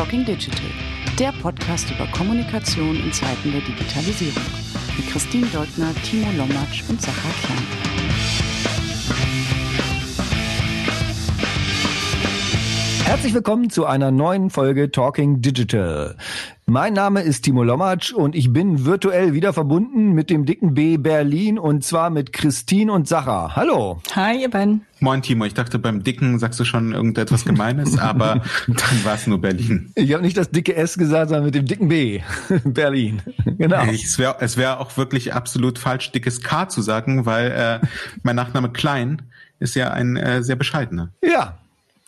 [0.00, 0.70] Talking Digital,
[1.18, 4.42] der Podcast über Kommunikation in Zeiten der Digitalisierung.
[4.96, 7.58] Mit Christine Deutner, Timo Lommatsch und Sacha Klein.
[13.04, 16.16] Herzlich willkommen zu einer neuen Folge Talking Digital.
[16.70, 20.98] Mein Name ist Timo Lommatsch und ich bin virtuell wieder verbunden mit dem dicken B
[20.98, 23.56] Berlin und zwar mit Christine und Sacha.
[23.56, 24.00] Hallo.
[24.14, 24.82] Hi, ihr beiden.
[25.00, 29.26] Moin Timo, ich dachte beim Dicken sagst du schon irgendetwas Gemeines, aber dann war es
[29.26, 29.90] nur Berlin.
[29.96, 32.20] Ich habe nicht das dicke S gesagt, sondern mit dem dicken B.
[32.64, 33.20] Berlin.
[33.44, 33.82] Genau.
[33.86, 37.86] es wäre es wär auch wirklich absolut falsch, dickes K zu sagen, weil äh,
[38.22, 39.22] mein Nachname Klein
[39.58, 41.10] ist ja ein äh, sehr bescheidener.
[41.20, 41.58] Ja,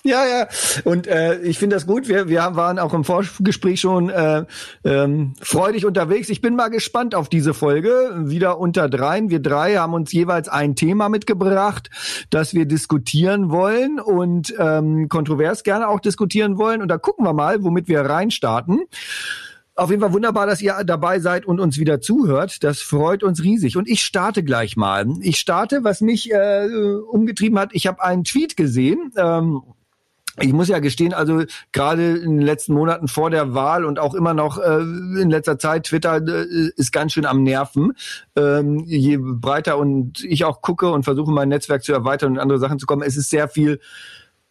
[0.04, 0.48] ja, ja.
[0.84, 2.08] Und äh, ich finde das gut.
[2.08, 4.44] Wir, wir waren auch im Vorgespräch schon äh,
[4.84, 6.28] ähm, freudig unterwegs.
[6.28, 8.12] Ich bin mal gespannt auf diese Folge.
[8.24, 9.30] Wieder unter dreien.
[9.30, 11.88] Wir drei haben uns jeweils ein Thema mitgebracht,
[12.30, 16.82] das wir diskutieren wollen und ähm, kontrovers gerne auch diskutieren wollen.
[16.82, 18.80] Und da gucken wir mal, womit wir reinstarten.
[19.74, 22.62] Auf jeden Fall wunderbar, dass ihr dabei seid und uns wieder zuhört.
[22.62, 23.76] Das freut uns riesig.
[23.76, 25.06] Und ich starte gleich mal.
[25.20, 26.66] Ich starte, was mich äh,
[27.10, 27.70] umgetrieben hat.
[27.72, 29.12] Ich habe einen Tweet gesehen.
[29.16, 29.62] Ähm,
[30.40, 34.14] ich muss ja gestehen, also gerade in den letzten Monaten vor der Wahl und auch
[34.14, 37.92] immer noch äh, in letzter Zeit, Twitter äh, ist ganz schön am Nerven.
[38.34, 42.58] Ähm, je breiter und ich auch gucke und versuche mein Netzwerk zu erweitern und andere
[42.58, 43.78] Sachen zu kommen, es ist sehr viel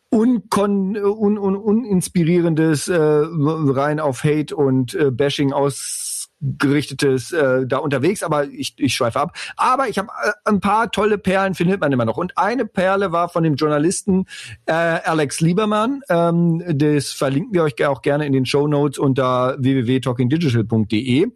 [0.09, 7.77] unkon, un, un, uninspirierendes äh, rein auf Hate und äh, Bashing aus gerichtetes äh, da
[7.77, 9.37] unterwegs, aber ich, ich schweife ab.
[9.57, 12.17] Aber ich habe äh, ein paar tolle Perlen findet man immer noch.
[12.17, 14.25] Und eine Perle war von dem Journalisten
[14.65, 16.01] äh, Alex Liebermann.
[16.09, 21.27] Ähm, das verlinken wir euch auch gerne in den Show Notes unter www.talkingdigital.de.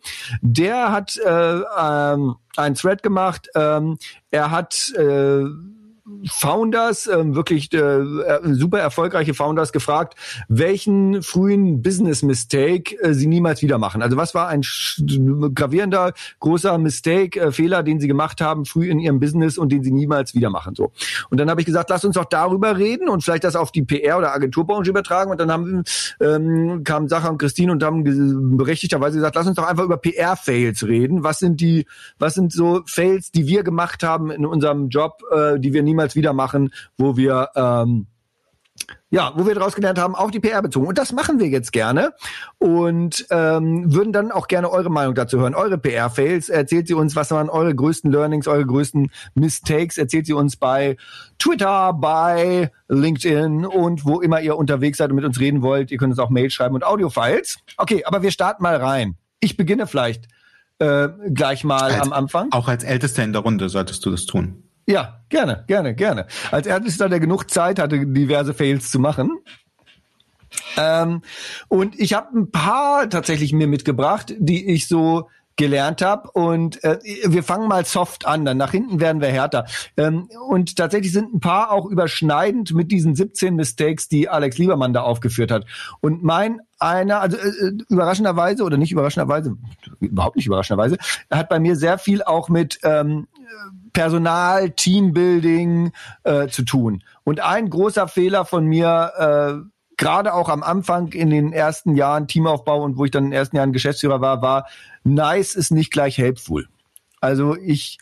[0.41, 3.49] Der hat äh, ähm, ein Thread gemacht.
[3.55, 3.97] Ähm,
[4.31, 5.43] er hat äh,
[6.27, 10.13] Founders, äh, wirklich äh, äh, super erfolgreiche Founders gefragt,
[10.47, 14.03] welchen frühen Business Mistake äh, sie niemals wieder machen.
[14.03, 14.61] Also was war ein
[15.55, 19.83] gravierender, großer Mistake, äh, Fehler, den sie gemacht haben früh in ihrem Business und den
[19.83, 20.75] sie niemals wieder machen.
[20.75, 20.91] So.
[21.31, 23.81] Und dann habe ich gesagt, lass uns doch darüber reden und vielleicht das auf die
[23.81, 25.31] PR oder Agenturbranche übertragen.
[25.31, 25.83] Und dann haben
[26.21, 30.85] ähm, kamen Sacha und Christine und haben berechtigterweise gesagt, lass uns doch einfach über PR-Fails
[30.85, 31.23] reden.
[31.23, 31.87] Was sind die,
[32.19, 35.94] was sind so Fails, die wir gemacht haben in unserem Job, äh, die wir niemals
[35.95, 38.07] niemals wieder machen, wo wir ähm,
[39.09, 40.87] ja, wo wir daraus gelernt haben, auch die PR bezogen.
[40.87, 42.13] Und das machen wir jetzt gerne
[42.57, 45.55] und ähm, würden dann auch gerne eure Meinung dazu hören.
[45.55, 50.33] Eure PR-Fails, erzählt sie uns, was waren eure größten Learnings, eure größten Mistakes, erzählt sie
[50.33, 50.97] uns bei
[51.39, 55.91] Twitter, bei LinkedIn und wo immer ihr unterwegs seid und mit uns reden wollt.
[55.91, 57.59] Ihr könnt uns auch Mail schreiben und Audiofiles.
[57.77, 59.15] Okay, aber wir starten mal rein.
[59.39, 60.27] Ich beginne vielleicht
[60.79, 62.51] äh, gleich mal als, am Anfang.
[62.51, 64.64] Auch als Ältester in der Runde solltest du das tun.
[64.87, 66.27] Ja, gerne, gerne, gerne.
[66.51, 69.31] Als Ältester, der genug Zeit hatte, diverse Fails zu machen.
[70.77, 71.21] Ähm,
[71.67, 76.29] und ich habe ein paar tatsächlich mir mitgebracht, die ich so gelernt habe.
[76.31, 79.65] Und äh, wir fangen mal soft an, dann nach hinten werden wir härter.
[79.97, 84.93] Ähm, und tatsächlich sind ein paar auch überschneidend mit diesen 17 Mistakes, die Alex Liebermann
[84.93, 85.65] da aufgeführt hat.
[86.01, 89.55] Und mein einer, also äh, überraschenderweise oder nicht überraschenderweise,
[89.99, 90.97] überhaupt nicht überraschenderweise,
[91.31, 93.27] hat bei mir sehr viel auch mit ähm,
[93.93, 95.91] Personal, Teambuilding
[96.23, 97.03] äh, zu tun.
[97.23, 102.27] Und ein großer Fehler von mir, äh, gerade auch am Anfang in den ersten Jahren
[102.27, 104.67] Teamaufbau und wo ich dann in den ersten Jahren Geschäftsführer war, war,
[105.03, 106.67] nice ist nicht gleich helpful.
[107.21, 107.99] Also ich,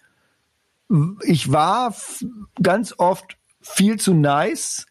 [1.21, 1.93] ich war
[2.61, 4.87] ganz oft viel zu nice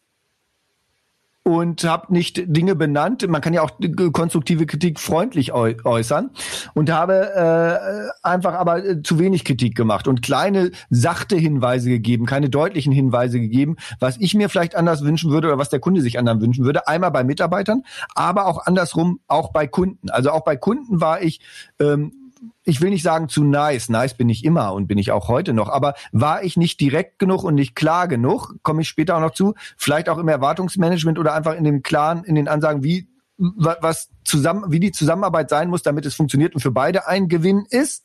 [1.44, 3.26] und habe nicht Dinge benannt.
[3.28, 3.72] Man kann ja auch
[4.12, 6.30] konstruktive Kritik freundlich äußern
[6.74, 12.26] und habe äh, einfach aber äh, zu wenig Kritik gemacht und kleine sachte Hinweise gegeben,
[12.26, 16.00] keine deutlichen Hinweise gegeben, was ich mir vielleicht anders wünschen würde oder was der Kunde
[16.00, 16.86] sich anderen wünschen würde.
[16.86, 17.82] Einmal bei Mitarbeitern,
[18.14, 20.10] aber auch andersrum auch bei Kunden.
[20.10, 21.40] Also auch bei Kunden war ich
[21.80, 22.21] ähm,
[22.64, 25.52] ich will nicht sagen zu nice, nice bin ich immer und bin ich auch heute
[25.52, 29.20] noch, aber war ich nicht direkt genug und nicht klar genug, komme ich später auch
[29.20, 33.08] noch zu, vielleicht auch im Erwartungsmanagement oder einfach in dem klaren, in den Ansagen, wie
[33.38, 37.66] was zusammen, wie die Zusammenarbeit sein muss, damit es funktioniert und für beide ein Gewinn
[37.68, 38.04] ist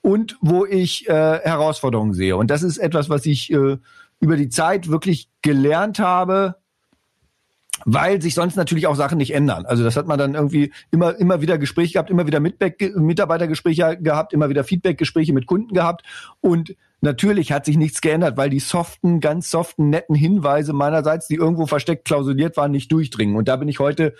[0.00, 2.36] und wo ich äh, Herausforderungen sehe.
[2.36, 3.78] Und das ist etwas, was ich äh,
[4.20, 6.56] über die Zeit wirklich gelernt habe,
[7.84, 9.66] weil sich sonst natürlich auch Sachen nicht ändern.
[9.66, 14.32] Also das hat man dann irgendwie immer immer wieder Gespräche gehabt, immer wieder Mitarbeitergespräche gehabt,
[14.32, 16.02] immer wieder Feedbackgespräche mit Kunden gehabt
[16.40, 21.34] und natürlich hat sich nichts geändert, weil die soften, ganz soften, netten Hinweise meinerseits, die
[21.34, 23.36] irgendwo versteckt klausuliert waren, nicht durchdringen.
[23.36, 24.14] Und da bin ich heute,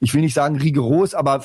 [0.00, 1.42] ich will nicht sagen rigoros, aber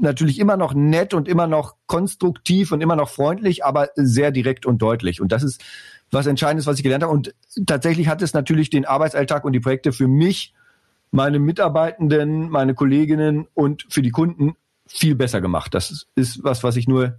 [0.00, 4.66] natürlich immer noch nett und immer noch konstruktiv und immer noch freundlich, aber sehr direkt
[4.66, 5.20] und deutlich.
[5.20, 5.64] Und das ist
[6.10, 7.14] was Entscheidendes, was ich gelernt habe.
[7.14, 7.34] Und
[7.66, 10.54] tatsächlich hat es natürlich den Arbeitsalltag und die Projekte für mich
[11.10, 14.54] meine Mitarbeitenden, meine Kolleginnen und für die Kunden
[14.86, 15.74] viel besser gemacht.
[15.74, 17.18] Das ist was, was ich nur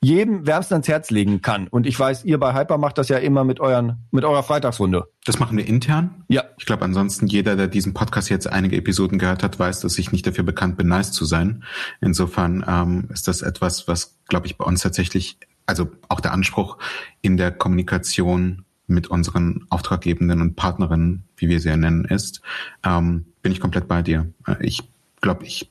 [0.00, 1.66] jedem wärmstens ans Herz legen kann.
[1.66, 5.08] Und ich weiß, ihr bei Hyper macht das ja immer mit euren, mit eurer Freitagsrunde.
[5.24, 6.24] Das machen wir intern.
[6.28, 6.44] Ja.
[6.56, 10.12] Ich glaube, ansonsten jeder, der diesen Podcast jetzt einige Episoden gehört hat, weiß, dass ich
[10.12, 11.64] nicht dafür bekannt bin, nice zu sein.
[12.00, 16.78] Insofern ähm, ist das etwas, was, glaube ich, bei uns tatsächlich, also auch der Anspruch
[17.20, 22.42] in der Kommunikation mit unseren Auftraggebenden und Partnerinnen, wie wir sie ja nennen, ist,
[22.84, 24.32] ähm, bin ich komplett bei dir.
[24.46, 24.82] Äh, ich
[25.20, 25.70] glaube, ich,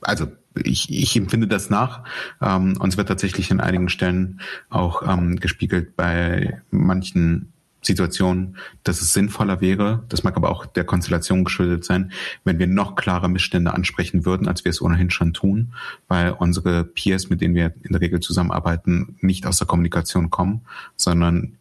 [0.00, 0.28] also
[0.64, 2.04] ich, ich empfinde das nach.
[2.40, 4.40] Ähm, uns wird tatsächlich in einigen Stellen
[4.70, 10.84] auch ähm, gespiegelt bei manchen Situationen, dass es sinnvoller wäre, das mag aber auch der
[10.84, 12.10] Konstellation geschuldet sein,
[12.44, 15.72] wenn wir noch klarer Missstände ansprechen würden, als wir es ohnehin schon tun,
[16.08, 20.62] weil unsere Peers, mit denen wir in der Regel zusammenarbeiten, nicht aus der Kommunikation kommen,
[20.96, 21.56] sondern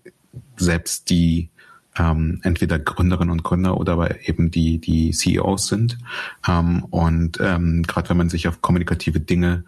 [0.58, 1.50] selbst die
[1.98, 5.98] ähm, entweder Gründerinnen und Gründer oder aber eben die, die CEOs sind.
[6.48, 9.64] Ähm, und ähm, gerade wenn man sich auf kommunikative Dinge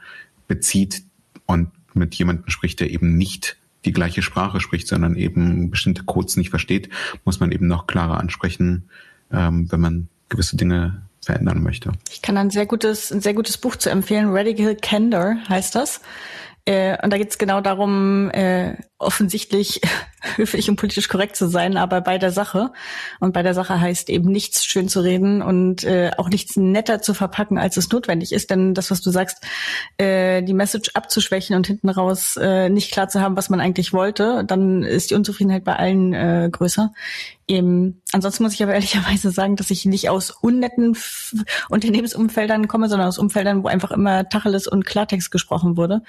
[0.48, 1.04] bezieht
[1.46, 6.38] und mit jemandem spricht, der eben nicht die gleiche Sprache spricht, sondern eben bestimmte Codes
[6.38, 6.90] nicht versteht,
[7.26, 8.90] muss man eben noch klarer ansprechen,
[9.32, 11.92] ähm, wenn man gewisse Dinge verändern möchte.
[12.12, 14.30] Ich kann ein sehr gutes, ein sehr gutes Buch zu empfehlen.
[14.30, 16.02] Radical Candor heißt das.
[16.66, 19.82] Äh, und da geht es genau darum, äh, offensichtlich
[20.36, 22.72] höflich und politisch korrekt zu sein, aber bei der Sache.
[23.20, 27.02] Und bei der Sache heißt eben nichts schön zu reden und äh, auch nichts netter
[27.02, 28.50] zu verpacken, als es notwendig ist.
[28.50, 29.46] Denn das, was du sagst,
[29.98, 33.94] äh, die Message abzuschwächen und hinten raus äh, nicht klar zu haben, was man eigentlich
[33.94, 36.92] wollte, dann ist die Unzufriedenheit bei allen äh, größer.
[37.50, 41.34] Eben, ansonsten muss ich aber ehrlicherweise sagen, dass ich nicht aus unnetten F
[41.70, 46.04] Unternehmensumfeldern komme, sondern aus Umfeldern, wo einfach immer Tacheles und Klartext gesprochen wurde.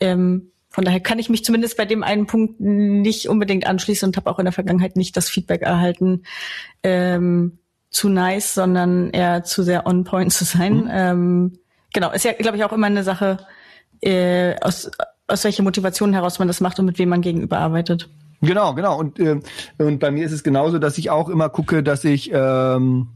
[0.00, 4.16] Ähm, von daher kann ich mich zumindest bei dem einen Punkt nicht unbedingt anschließen und
[4.16, 6.22] habe auch in der Vergangenheit nicht das Feedback erhalten,
[6.82, 7.58] ähm,
[7.90, 10.84] zu nice, sondern eher zu sehr on point zu sein.
[10.84, 10.90] Mhm.
[10.90, 11.58] Ähm,
[11.92, 13.36] genau, ist ja, glaube ich, auch immer eine Sache,
[14.00, 14.90] äh, aus,
[15.26, 18.08] aus welcher Motivation heraus man das macht und mit wem man gegenüber arbeitet.
[18.44, 18.98] Genau, genau.
[18.98, 19.40] Und, äh,
[19.78, 23.08] und bei mir ist es genauso, dass ich auch immer gucke, dass ich ähm,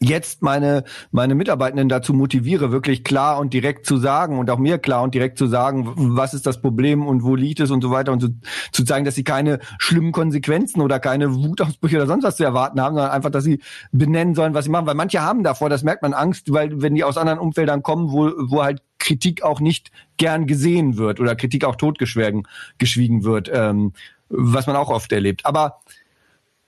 [0.00, 4.78] jetzt meine, meine Mitarbeitenden dazu motiviere, wirklich klar und direkt zu sagen und auch mir
[4.78, 7.90] klar und direkt zu sagen, was ist das Problem und wo liegt es und so
[7.90, 8.28] weiter und zu,
[8.72, 12.80] zu zeigen, dass sie keine schlimmen Konsequenzen oder keine Wutausbrüche oder sonst was zu erwarten
[12.80, 13.60] haben, sondern einfach, dass sie
[13.92, 14.86] benennen sollen, was sie machen.
[14.86, 18.10] Weil manche haben davor, das merkt man Angst, weil wenn die aus anderen Umfeldern kommen,
[18.10, 22.46] wo, wo halt Kritik auch nicht gern gesehen wird oder Kritik auch totgeschwiegen
[22.78, 23.92] geschwiegen wird, ähm,
[24.32, 25.46] was man auch oft erlebt.
[25.46, 25.80] Aber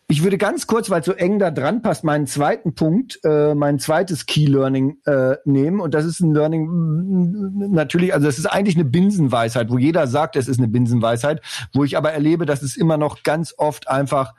[0.07, 3.55] ich würde ganz kurz, weil es so eng da dran passt, meinen zweiten Punkt, äh,
[3.55, 5.81] mein zweites Key Learning äh, nehmen.
[5.81, 10.07] Und das ist ein Learning mm, natürlich, also das ist eigentlich eine Binsenweisheit, wo jeder
[10.07, 11.41] sagt, es ist eine Binsenweisheit,
[11.73, 14.35] wo ich aber erlebe, dass es immer noch ganz oft einfach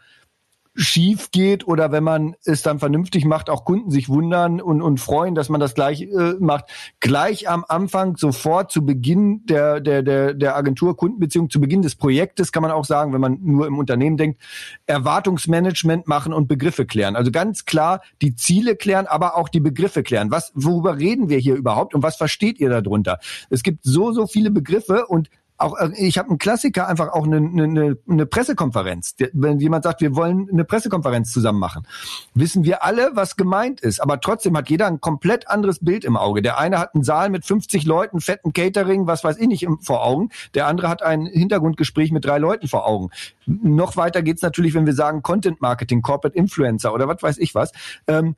[0.75, 4.99] schief geht oder wenn man es dann vernünftig macht, auch Kunden sich wundern und, und
[4.99, 6.65] freuen, dass man das gleich äh, macht.
[6.99, 12.51] Gleich am Anfang, sofort zu Beginn der, der, der, der Agentur-Kundenbeziehung, zu Beginn des Projektes,
[12.51, 14.41] kann man auch sagen, wenn man nur im Unternehmen denkt,
[14.85, 17.15] Erwartungsmanagement machen und Begriffe klären.
[17.15, 20.29] Also ganz klar die Ziele klären, aber auch die Begriffe klären.
[20.29, 23.19] Was, worüber reden wir hier überhaupt und was versteht ihr darunter?
[23.49, 27.25] Es gibt so, so viele Begriffe und auch äh, ich habe einen Klassiker einfach auch
[27.25, 29.15] eine, eine, eine Pressekonferenz.
[29.33, 31.87] Wenn jemand sagt, wir wollen eine Pressekonferenz zusammen machen,
[32.33, 33.99] wissen wir alle, was gemeint ist.
[34.01, 36.41] Aber trotzdem hat jeder ein komplett anderes Bild im Auge.
[36.41, 40.03] Der eine hat einen Saal mit 50 Leuten, fetten Catering, was weiß ich nicht vor
[40.05, 40.29] Augen.
[40.53, 43.09] Der andere hat ein Hintergrundgespräch mit drei Leuten vor Augen.
[43.45, 47.55] Noch weiter geht's natürlich, wenn wir sagen Content Marketing, Corporate Influencer oder was weiß ich
[47.55, 47.71] was,
[48.07, 48.35] ähm,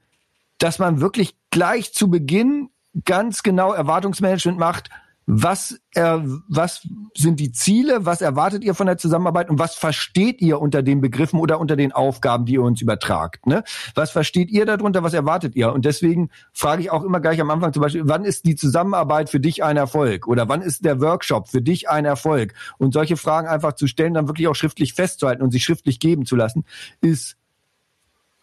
[0.59, 2.69] dass man wirklich gleich zu Beginn
[3.05, 4.89] ganz genau Erwartungsmanagement macht
[5.29, 8.05] was, äh, was sind die Ziele?
[8.05, 9.50] Was erwartet ihr von der Zusammenarbeit?
[9.50, 13.46] Und was versteht ihr unter den Begriffen oder unter den Aufgaben, die ihr uns übertragt?
[13.46, 13.65] Ne?
[13.93, 15.03] Was versteht ihr darunter?
[15.03, 15.74] Was erwartet ihr?
[15.74, 19.29] Und deswegen frage ich auch immer gleich am Anfang zum Beispiel, wann ist die Zusammenarbeit
[19.29, 20.27] für dich ein Erfolg?
[20.27, 22.53] Oder wann ist der Workshop für dich ein Erfolg?
[22.77, 26.25] Und solche Fragen einfach zu stellen, dann wirklich auch schriftlich festzuhalten und sich schriftlich geben
[26.25, 26.63] zu lassen,
[27.01, 27.36] ist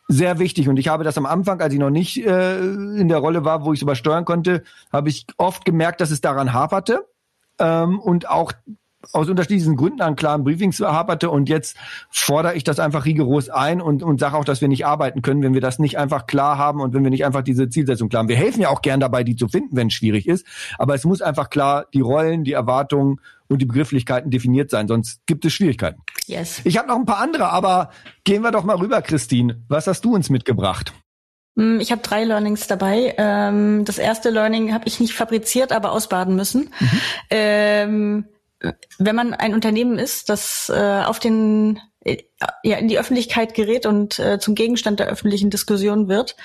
[0.08, 0.68] sehr wichtig.
[0.68, 3.64] Und ich habe das am Anfang, als ich noch nicht äh, in der Rolle war,
[3.64, 7.06] wo ich es übersteuern konnte, habe ich oft gemerkt, dass es daran haperte.
[7.58, 8.52] Ähm, und auch
[9.12, 11.76] aus unterschiedlichen Gründen an klaren Briefings haperte und jetzt
[12.11, 15.42] fordere ich das einfach rigoros ein und, und sage auch, dass wir nicht arbeiten können,
[15.42, 18.20] wenn wir das nicht einfach klar haben und wenn wir nicht einfach diese Zielsetzung klar
[18.20, 18.28] haben.
[18.28, 20.46] Wir helfen ja auch gern dabei, die zu finden, wenn es schwierig ist,
[20.78, 25.20] aber es muss einfach klar die Rollen, die Erwartungen und die Begrifflichkeiten definiert sein, sonst
[25.26, 26.00] gibt es Schwierigkeiten.
[26.26, 26.62] Yes.
[26.64, 27.90] Ich habe noch ein paar andere, aber
[28.25, 29.62] gehen wir doch mal rüber, Christine.
[29.69, 30.93] Was hast du uns mitgebracht?
[31.57, 33.14] Hm, ich habe drei Learnings dabei.
[33.16, 36.71] Ähm, das erste Learning habe ich nicht fabriziert, aber ausbaden müssen.
[36.81, 37.00] Mhm.
[37.31, 38.25] Ähm,
[38.99, 42.23] wenn man ein Unternehmen ist, das äh, auf den äh,
[42.62, 46.37] ja in die Öffentlichkeit gerät und äh, zum Gegenstand der öffentlichen Diskussion wird,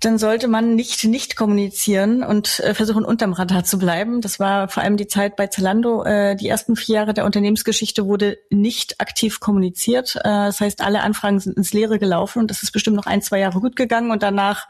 [0.00, 4.20] dann sollte man nicht nicht kommunizieren und äh, versuchen unterm Radar zu bleiben.
[4.20, 6.04] Das war vor allem die Zeit bei Zalando.
[6.04, 10.16] Äh, die ersten vier Jahre der Unternehmensgeschichte wurde nicht aktiv kommuniziert.
[10.16, 13.22] Äh, das heißt, alle Anfragen sind ins Leere gelaufen und das ist bestimmt noch ein,
[13.22, 14.68] zwei Jahre gut gegangen und danach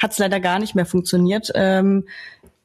[0.00, 1.50] hat es leider gar nicht mehr funktioniert.
[1.54, 2.06] Ähm,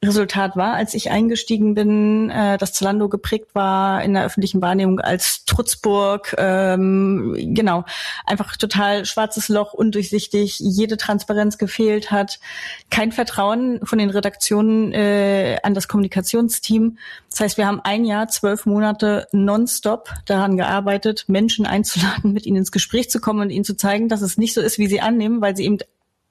[0.04, 4.98] Resultat war, als ich eingestiegen bin, äh, dass Zalando geprägt war in der öffentlichen Wahrnehmung
[4.98, 7.84] als Trutzburg, ähm, genau,
[8.26, 12.40] einfach total schwarzes Loch, undurchsichtig, jede Transparenz gefehlt hat,
[12.90, 16.98] kein Vertrauen von den Redaktionen äh, an das Kommunikationsteam.
[17.30, 22.56] Das heißt, wir haben ein Jahr, zwölf Monate nonstop daran gearbeitet, Menschen einzuladen, mit ihnen
[22.56, 25.00] ins Gespräch zu kommen und ihnen zu zeigen, dass es nicht so ist, wie sie
[25.00, 25.78] annehmen, weil sie eben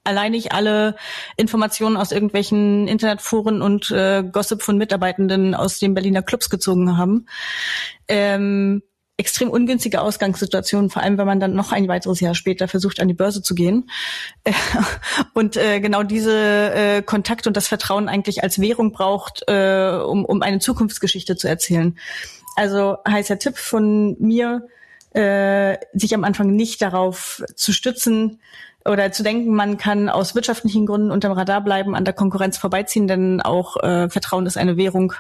[0.04, 0.96] allein nicht alle
[1.38, 7.28] Informationen aus irgendwelchen Internetforen und äh, Gossip von Mitarbeitenden aus den Berliner Clubs gezogen haben.
[8.08, 8.82] Ähm,
[9.18, 13.08] extrem ungünstige Ausgangssituation, vor allem wenn man dann noch ein weiteres Jahr später versucht, an
[13.08, 13.90] die Börse zu gehen.
[15.36, 20.26] und äh, genau diese äh, Kontakt und das Vertrauen eigentlich als Währung braucht, äh, um,
[20.26, 22.00] um eine Zukunftsgeschichte zu erzählen.
[22.56, 24.68] Also heißer Tipp von mir,
[25.14, 28.42] äh, sich am Anfang nicht darauf zu stützen,
[28.86, 33.08] oder zu denken, man kann aus wirtschaftlichen Gründen unterm Radar bleiben, an der Konkurrenz vorbeiziehen,
[33.08, 35.14] denn auch äh, Vertrauen ist eine Währung,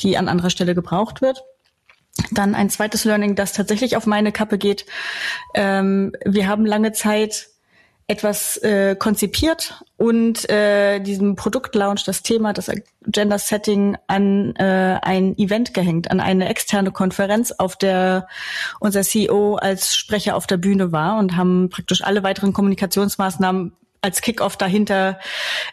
[0.00, 1.42] die an anderer Stelle gebraucht wird.
[2.30, 4.86] Dann ein zweites Learning, das tatsächlich auf meine Kappe geht.
[5.54, 7.48] Ähm, wir haben lange Zeit
[8.08, 12.70] etwas äh, konzipiert und äh, diesem Produktlaunch das Thema, das
[13.04, 18.28] Gender Setting an äh, ein Event gehängt, an eine externe Konferenz, auf der
[18.78, 23.72] unser CEO als Sprecher auf der Bühne war und haben praktisch alle weiteren Kommunikationsmaßnahmen
[24.02, 25.18] als Kickoff dahinter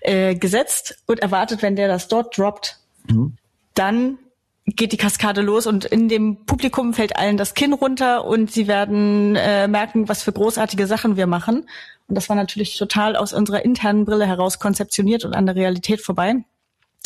[0.02, 3.38] äh, gesetzt und erwartet, wenn der das dort droppt, mhm.
[3.76, 4.18] dann
[4.66, 8.68] geht die Kaskade los und in dem Publikum fällt allen das Kinn runter und sie
[8.68, 11.68] werden äh, merken, was für großartige Sachen wir machen.
[12.14, 16.00] Und das war natürlich total aus unserer internen Brille heraus konzeptioniert und an der Realität
[16.00, 16.46] vorbei.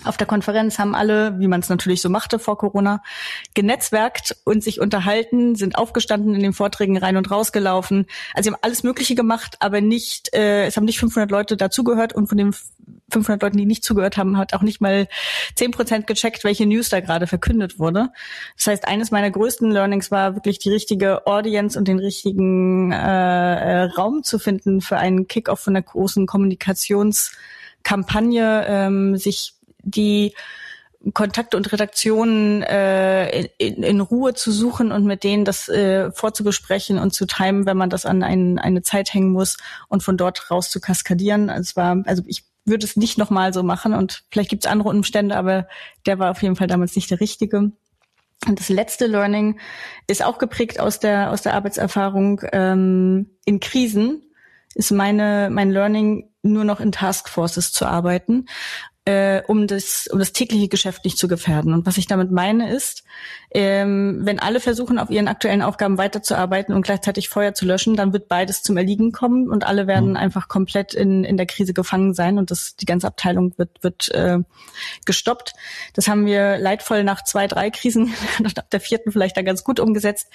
[0.04, 3.01] Auf der Konferenz haben alle, wie man es natürlich so machte vor Corona,
[3.56, 8.06] genetzwerkt und sich unterhalten, sind aufgestanden in den Vorträgen rein und rausgelaufen.
[8.36, 12.13] Also sie haben alles Mögliche gemacht, aber nicht, äh, es haben nicht 500 Leute dazugehört
[12.13, 12.54] und von den
[13.12, 15.08] 500 Leuten, die nicht zugehört haben, hat auch nicht mal
[15.56, 18.10] 10 Prozent gecheckt, welche News da gerade verkündet wurde.
[18.56, 22.98] Das heißt, eines meiner größten Learnings war wirklich die richtige Audience und den richtigen äh,
[22.98, 29.57] äh, Raum zu finden für einen Kickoff von einer großen Kommunikationskampagne, ähm, sich
[29.88, 30.34] die
[31.13, 36.98] Kontakte und Redaktionen äh, in, in, Ruhe zu suchen und mit denen das äh, vorzubesprechen
[36.98, 39.58] und zu timen, wenn man das an ein, eine Zeit hängen muss
[39.89, 41.50] und von dort raus zu kaskadieren.
[41.50, 44.72] Also es war, also ich würde es nicht nochmal so machen und vielleicht gibt es
[44.72, 45.67] andere Umstände, aber
[46.06, 47.72] der war auf jeden Fall damals nicht der richtige.
[48.48, 49.60] Und das letzte Learning
[50.08, 54.24] ist auch geprägt aus der aus der Arbeitserfahrung ähm, in Krisen
[54.75, 58.46] ist meine mein Learning nur noch in Taskforces zu arbeiten
[59.08, 61.74] äh, um das um das tägliche Geschäft nicht zu gefährden.
[61.74, 63.06] Und was ich damit meine ist,
[63.52, 68.12] ähm, wenn alle versuchen, auf ihren aktuellen Aufgaben weiterzuarbeiten und gleichzeitig Feuer zu löschen, dann
[68.12, 70.18] wird beides zum Erliegen kommen und alle werden mhm.
[70.18, 74.10] einfach komplett in in der Krise gefangen sein und das die ganze Abteilung wird wird
[74.10, 74.40] äh,
[75.06, 75.54] gestoppt.
[75.94, 79.80] Das haben wir leidvoll nach zwei drei Krisen, nach der vierten vielleicht da ganz gut
[79.80, 80.28] umgesetzt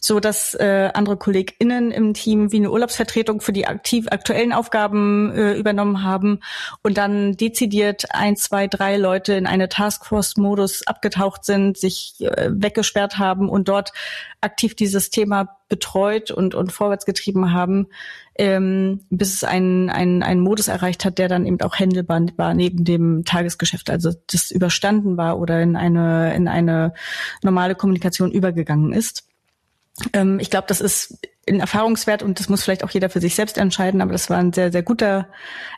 [0.00, 5.30] so dass äh, andere KollegInnen im Team wie eine Urlaubsvertretung für die aktiv aktuellen Aufgaben
[5.32, 6.40] äh, übernommen haben
[6.82, 13.18] und dann dezidiert ein, zwei, drei Leute in eine Taskforce-Modus abgetaucht sind, sich äh, weggesperrt
[13.18, 13.92] haben und dort
[14.40, 17.86] aktiv dieses Thema betreut und, und vorwärts getrieben haben,
[18.36, 22.54] ähm, bis es einen, einen, einen Modus erreicht hat, der dann eben auch händelbar war
[22.54, 26.94] neben dem Tagesgeschäft, also das überstanden war oder in eine, in eine
[27.42, 29.29] normale Kommunikation übergegangen ist.
[30.12, 33.34] Ähm, ich glaube, das ist ein Erfahrungswert und das muss vielleicht auch jeder für sich
[33.34, 35.28] selbst entscheiden, aber das war ein sehr, sehr guter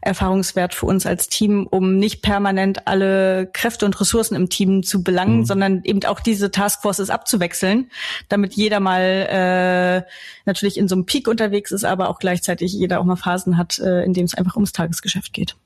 [0.02, 5.02] Erfahrungswert für uns als Team, um nicht permanent alle Kräfte und Ressourcen im Team zu
[5.02, 5.44] belangen, mhm.
[5.46, 7.90] sondern eben auch diese Taskforces abzuwechseln,
[8.28, 10.10] damit jeder mal äh,
[10.44, 13.78] natürlich in so einem Peak unterwegs ist, aber auch gleichzeitig jeder auch mal Phasen hat,
[13.78, 15.56] äh, in dem es einfach ums Tagesgeschäft geht.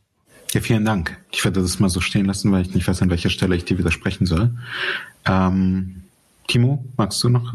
[0.52, 1.18] Ja, vielen Dank.
[1.32, 3.64] Ich werde das mal so stehen lassen, weil ich nicht weiß, an welcher Stelle ich
[3.64, 4.50] dir widersprechen soll.
[5.26, 6.04] Ähm,
[6.46, 7.54] Timo, magst du noch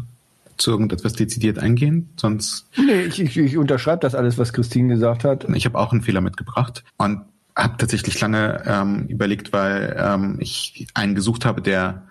[0.62, 2.10] zu irgendetwas dezidiert eingehen?
[2.16, 2.68] Sonst.
[2.76, 5.46] Nee, ich, ich, ich unterschreibe das alles, was Christine gesagt hat.
[5.54, 7.22] Ich habe auch einen Fehler mitgebracht und
[7.54, 12.06] habe tatsächlich lange ähm, überlegt, weil ähm, ich einen gesucht habe, der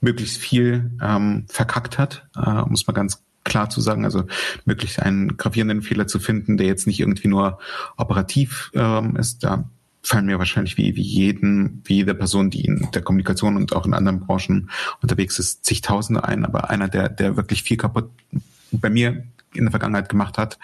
[0.00, 4.24] möglichst viel ähm, verkackt hat, äh, um es mal ganz klar zu sagen, also
[4.64, 7.58] möglichst einen gravierenden Fehler zu finden, der jetzt nicht irgendwie nur
[7.96, 9.44] operativ ähm, ist.
[9.44, 9.64] Da
[10.04, 13.86] fallen mir wahrscheinlich wie, wie jeden, wie jede Person, die in der Kommunikation und auch
[13.86, 14.70] in anderen Branchen
[15.00, 18.10] unterwegs ist, zigtausende ein, aber einer, der, der wirklich viel kaputt
[18.70, 20.58] bei mir in der Vergangenheit gemacht hat,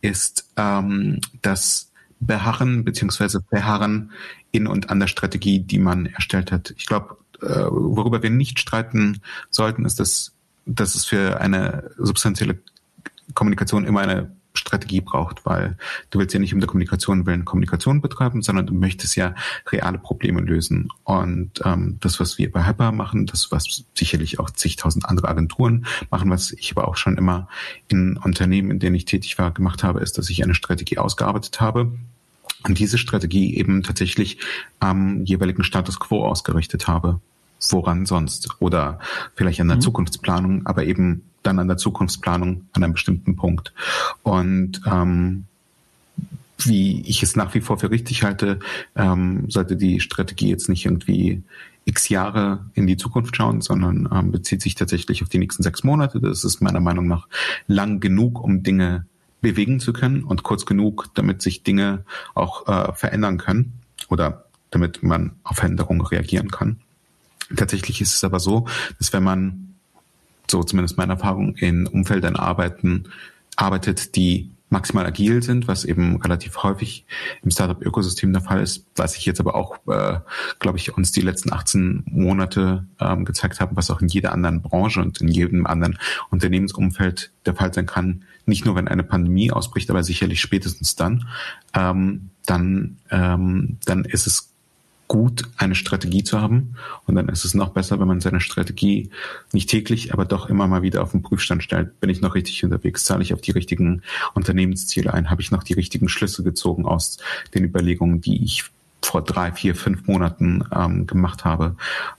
[0.00, 4.12] ist ähm, das Beharren beziehungsweise Beharren
[4.52, 6.72] in und an der Strategie, die man erstellt hat.
[6.76, 9.20] Ich glaube, äh, worüber wir nicht streiten
[9.50, 10.32] sollten, ist, dass,
[10.66, 12.58] dass es für eine substanzielle
[13.34, 15.76] Kommunikation immer eine Strategie braucht, weil
[16.10, 19.34] du willst ja nicht um der Kommunikation willen Kommunikation betreiben, sondern du möchtest ja
[19.70, 20.88] reale Probleme lösen.
[21.02, 25.86] Und ähm, das, was wir bei Hyper machen, das, was sicherlich auch zigtausend andere Agenturen
[26.10, 27.48] machen, was ich aber auch schon immer
[27.88, 31.60] in Unternehmen, in denen ich tätig war, gemacht habe, ist, dass ich eine Strategie ausgearbeitet
[31.60, 31.92] habe
[32.62, 34.38] und diese Strategie eben tatsächlich
[34.78, 37.20] am jeweiligen Status quo ausgerichtet habe.
[37.70, 38.48] Woran sonst?
[38.60, 38.98] Oder
[39.34, 39.82] vielleicht an der mhm.
[39.82, 43.72] Zukunftsplanung, aber eben dann an der Zukunftsplanung an einem bestimmten Punkt.
[44.22, 45.44] Und ähm,
[46.58, 48.58] wie ich es nach wie vor für richtig halte,
[48.96, 51.42] ähm, sollte die Strategie jetzt nicht irgendwie
[51.84, 55.84] x Jahre in die Zukunft schauen, sondern ähm, bezieht sich tatsächlich auf die nächsten sechs
[55.84, 56.20] Monate.
[56.20, 57.28] Das ist meiner Meinung nach
[57.66, 59.06] lang genug, um Dinge
[59.40, 62.04] bewegen zu können und kurz genug, damit sich Dinge
[62.34, 63.74] auch äh, verändern können
[64.08, 66.80] oder damit man auf Veränderungen reagieren kann.
[67.56, 68.66] Tatsächlich ist es aber so,
[68.98, 69.74] dass wenn man
[70.50, 73.04] so zumindest meine Erfahrung, in Umfeldern arbeiten,
[73.56, 77.06] arbeitet, die maximal agil sind, was eben relativ häufig
[77.42, 80.18] im Startup-Ökosystem der Fall ist, was ich jetzt aber auch, äh,
[80.58, 84.62] glaube ich, uns die letzten 18 Monate ähm, gezeigt haben, was auch in jeder anderen
[84.62, 85.98] Branche und in jedem anderen
[86.30, 91.28] Unternehmensumfeld der Fall sein kann, nicht nur wenn eine Pandemie ausbricht, aber sicherlich spätestens dann,
[91.72, 94.53] ähm, dann, ähm, dann ist es
[95.08, 96.76] gut, eine Strategie zu haben.
[97.06, 99.10] Und dann ist es noch besser, wenn man seine Strategie
[99.52, 102.00] nicht täglich, aber doch immer mal wieder auf den Prüfstand stellt.
[102.00, 103.04] Bin ich noch richtig unterwegs?
[103.04, 104.02] Zahle ich auf die richtigen
[104.34, 105.30] Unternehmensziele ein?
[105.30, 107.18] Habe ich noch die richtigen Schlüsse gezogen aus
[107.54, 108.64] den Überlegungen, die ich
[109.04, 111.76] vor drei, vier, fünf Monaten ähm, gemacht habe.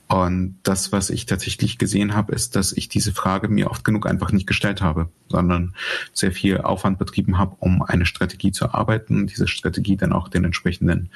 [0.07, 4.07] Und das, was ich tatsächlich gesehen habe, ist, dass ich diese Frage mir oft genug
[4.07, 5.73] einfach nicht gestellt habe, sondern
[6.13, 10.45] sehr viel Aufwand betrieben habe, um eine Strategie zu arbeiten, diese Strategie dann auch den
[10.45, 11.09] entsprechenden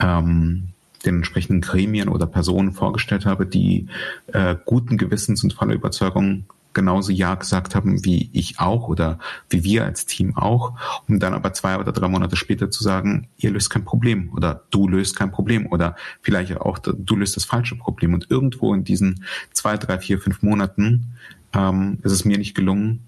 [0.00, 0.68] ähm,
[1.04, 3.86] den entsprechenden Gremien oder Personen vorgestellt habe, die
[4.28, 9.64] äh, guten Gewissens und voller Überzeugung genauso Ja gesagt haben wie ich auch oder wie
[9.64, 10.74] wir als Team auch,
[11.08, 14.62] um dann aber zwei oder drei Monate später zu sagen, ihr löst kein Problem oder
[14.70, 18.14] du löst kein Problem oder vielleicht auch du löst das falsche Problem.
[18.14, 21.14] Und irgendwo in diesen zwei, drei, vier, fünf Monaten
[21.52, 23.00] ähm, ist es mir nicht gelungen,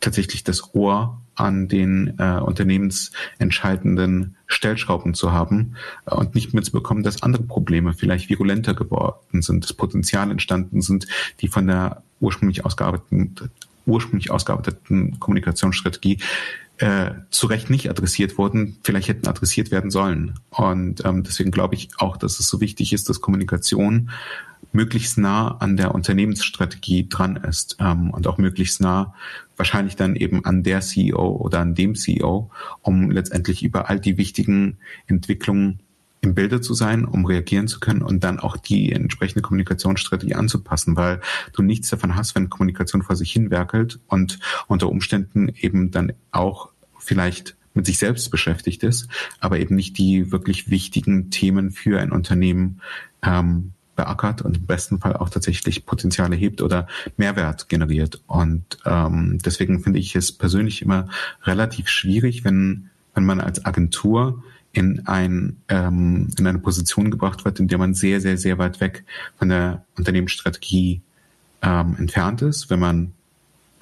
[0.00, 7.22] tatsächlich das Ohr an den äh, unternehmensentscheidenden Stellschrauben zu haben äh, und nicht mitzubekommen, dass
[7.22, 11.06] andere Probleme vielleicht virulenter geworden sind, dass Potenzial entstanden sind,
[11.40, 13.50] die von der ursprünglich ausgearbeiteten,
[13.86, 16.18] ursprünglich ausgearbeiteten Kommunikationsstrategie
[16.78, 20.34] äh, zu Recht nicht adressiert wurden, vielleicht hätten adressiert werden sollen.
[20.50, 24.10] Und ähm, deswegen glaube ich auch, dass es so wichtig ist, dass Kommunikation
[24.72, 29.14] möglichst nah an der Unternehmensstrategie dran ist ähm, und auch möglichst nah
[29.56, 34.16] wahrscheinlich dann eben an der CEO oder an dem CEO, um letztendlich über all die
[34.16, 35.80] wichtigen Entwicklungen
[36.22, 40.96] im Bilde zu sein, um reagieren zu können und dann auch die entsprechende Kommunikationsstrategie anzupassen,
[40.96, 41.20] weil
[41.52, 46.12] du nichts davon hast, wenn Kommunikation vor sich hin werkelt und unter Umständen eben dann
[46.30, 49.08] auch vielleicht mit sich selbst beschäftigt ist,
[49.40, 52.80] aber eben nicht die wirklich wichtigen Themen für ein Unternehmen
[53.22, 58.22] ähm, beackert und im besten Fall auch tatsächlich Potenziale hebt oder Mehrwert generiert.
[58.26, 61.08] Und ähm, deswegen finde ich es persönlich immer
[61.44, 67.60] relativ schwierig, wenn, wenn man als Agentur in, ein, ähm, in eine Position gebracht wird,
[67.60, 69.04] in der man sehr, sehr, sehr weit weg
[69.36, 71.02] von der Unternehmensstrategie
[71.60, 73.12] ähm, entfernt ist, wenn man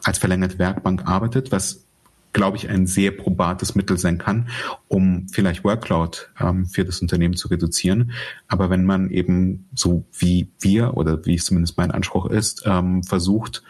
[0.03, 1.85] als verlängerte Werkbank arbeitet, was
[2.33, 4.49] glaube ich, ein sehr probates Mittel sein kann,
[4.89, 8.13] um vielleicht Workload ähm, für das Unternehmen zu reduzieren.
[8.49, 13.03] Aber wenn man eben so wie wir oder wie es zumindest mein Anspruch ist, ähm,
[13.03, 13.63] versucht,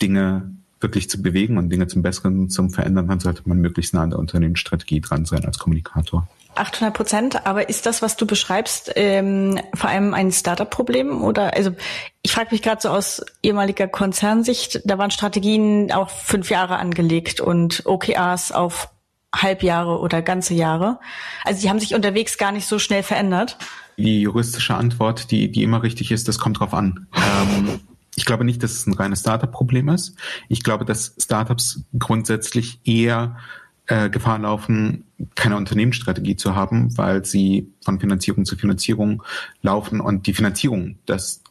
[0.00, 0.50] Dinge
[0.80, 4.10] wirklich zu bewegen und Dinge zum Besseren, zum Verändern, dann sollte man möglichst nah an
[4.10, 6.28] der Unternehmensstrategie dran sein als Kommunikator.
[6.56, 11.22] 800 Prozent, aber ist das, was du beschreibst, ähm, vor allem ein Startup-Problem?
[11.22, 11.72] Oder also
[12.22, 17.40] ich frage mich gerade so aus ehemaliger Konzernsicht, da waren Strategien auch fünf Jahre angelegt
[17.40, 18.88] und OKRs auf
[19.34, 21.00] Halbjahre oder ganze Jahre.
[21.44, 23.56] Also die haben sich unterwegs gar nicht so schnell verändert.
[23.96, 27.06] Die juristische Antwort, die, die immer richtig ist, das kommt drauf an.
[27.14, 27.80] Ähm,
[28.16, 30.16] ich glaube nicht, dass es ein reines Startup-Problem ist.
[30.48, 33.36] Ich glaube, dass Startups grundsätzlich eher
[33.86, 39.22] äh, Gefahr laufen, keine Unternehmensstrategie zu haben, weil sie von Finanzierung zu Finanzierung
[39.62, 41.42] laufen und die Finanzierung das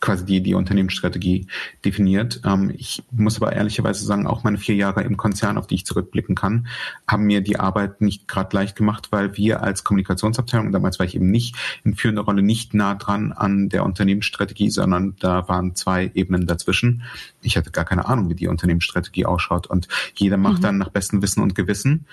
[0.00, 1.46] quasi die, die Unternehmensstrategie
[1.84, 2.40] definiert.
[2.44, 5.86] Ähm, ich muss aber ehrlicherweise sagen, auch meine vier Jahre im Konzern, auf die ich
[5.86, 6.68] zurückblicken kann,
[7.06, 11.14] haben mir die Arbeit nicht gerade leicht gemacht, weil wir als Kommunikationsabteilung, damals war ich
[11.14, 16.10] eben nicht in führender Rolle, nicht nah dran an der Unternehmensstrategie, sondern da waren zwei
[16.14, 17.02] Ebenen dazwischen.
[17.42, 20.62] Ich hatte gar keine Ahnung, wie die Unternehmensstrategie ausschaut und jeder macht mhm.
[20.62, 22.06] dann nach bestem Wissen und Gewissen.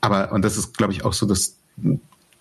[0.00, 1.56] Aber, und das ist, glaube ich, auch so das,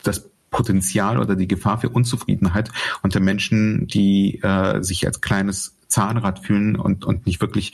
[0.04, 6.40] das Potenzial oder die Gefahr für Unzufriedenheit unter Menschen, die äh, sich als kleines Zahnrad
[6.40, 7.74] fühlen und, und nicht wirklich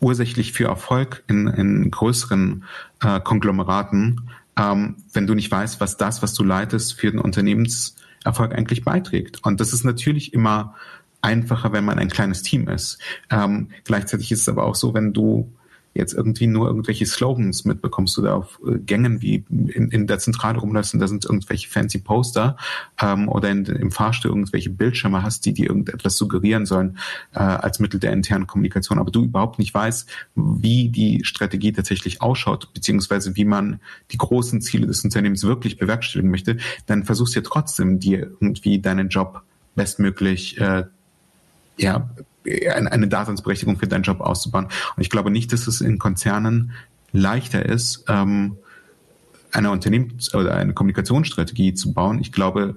[0.00, 2.64] ursächlich für Erfolg in, in größeren
[3.02, 8.54] äh, Konglomeraten, ähm, wenn du nicht weißt, was das, was du leitest, für den Unternehmenserfolg
[8.54, 9.44] eigentlich beiträgt.
[9.44, 10.74] Und das ist natürlich immer
[11.22, 12.98] einfacher, wenn man ein kleines Team ist.
[13.30, 15.50] Ähm, gleichzeitig ist es aber auch so, wenn du
[15.96, 20.58] jetzt irgendwie nur irgendwelche Slogans mitbekommst oder auf äh, Gängen wie in, in der Zentrale
[20.58, 22.56] rumläufst und da sind irgendwelche fancy Poster
[23.00, 26.98] ähm, oder in, im Fahrstuhl irgendwelche Bildschirme hast, die dir irgendetwas suggerieren sollen
[27.34, 32.22] äh, als Mittel der internen Kommunikation, aber du überhaupt nicht weißt, wie die Strategie tatsächlich
[32.22, 33.80] ausschaut, beziehungsweise wie man
[34.10, 38.78] die großen Ziele des Unternehmens wirklich bewerkstelligen möchte, dann versuchst du ja trotzdem dir irgendwie
[38.78, 39.42] deinen Job
[39.74, 40.84] bestmöglich äh,
[41.78, 42.08] ja,
[42.70, 44.66] eine Daseinsberechtigung für deinen Job auszubauen.
[44.66, 46.72] Und ich glaube nicht, dass es in Konzernen
[47.12, 48.58] leichter ist, ähm,
[49.52, 52.20] eine Unternehmens- oder eine Kommunikationsstrategie zu bauen.
[52.20, 52.76] Ich glaube,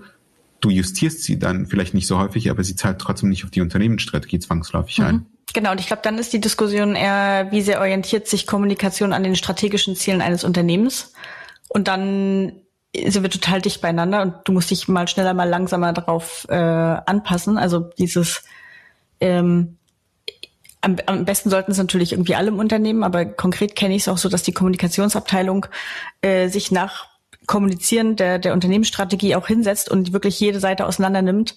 [0.62, 3.62] du justierst sie dann vielleicht nicht so häufig, aber sie zahlt trotzdem nicht auf die
[3.62, 5.16] Unternehmensstrategie zwangsläufig ein.
[5.16, 5.26] Mhm.
[5.54, 9.24] Genau, und ich glaube, dann ist die Diskussion eher, wie sehr orientiert sich Kommunikation an
[9.24, 11.14] den strategischen Zielen eines Unternehmens.
[11.70, 12.54] Und dann
[12.96, 16.56] sind wir total dicht beieinander und du musst dich mal schneller, mal langsamer darauf äh,
[16.56, 17.58] anpassen.
[17.58, 18.44] Also dieses
[19.22, 19.78] ähm,
[20.82, 24.08] am, am besten sollten es natürlich irgendwie alle im Unternehmen, aber konkret kenne ich es
[24.08, 25.66] auch so, dass die Kommunikationsabteilung
[26.22, 27.08] äh, sich nach
[27.46, 31.56] Kommunizieren der, der Unternehmensstrategie auch hinsetzt und wirklich jede Seite auseinander nimmt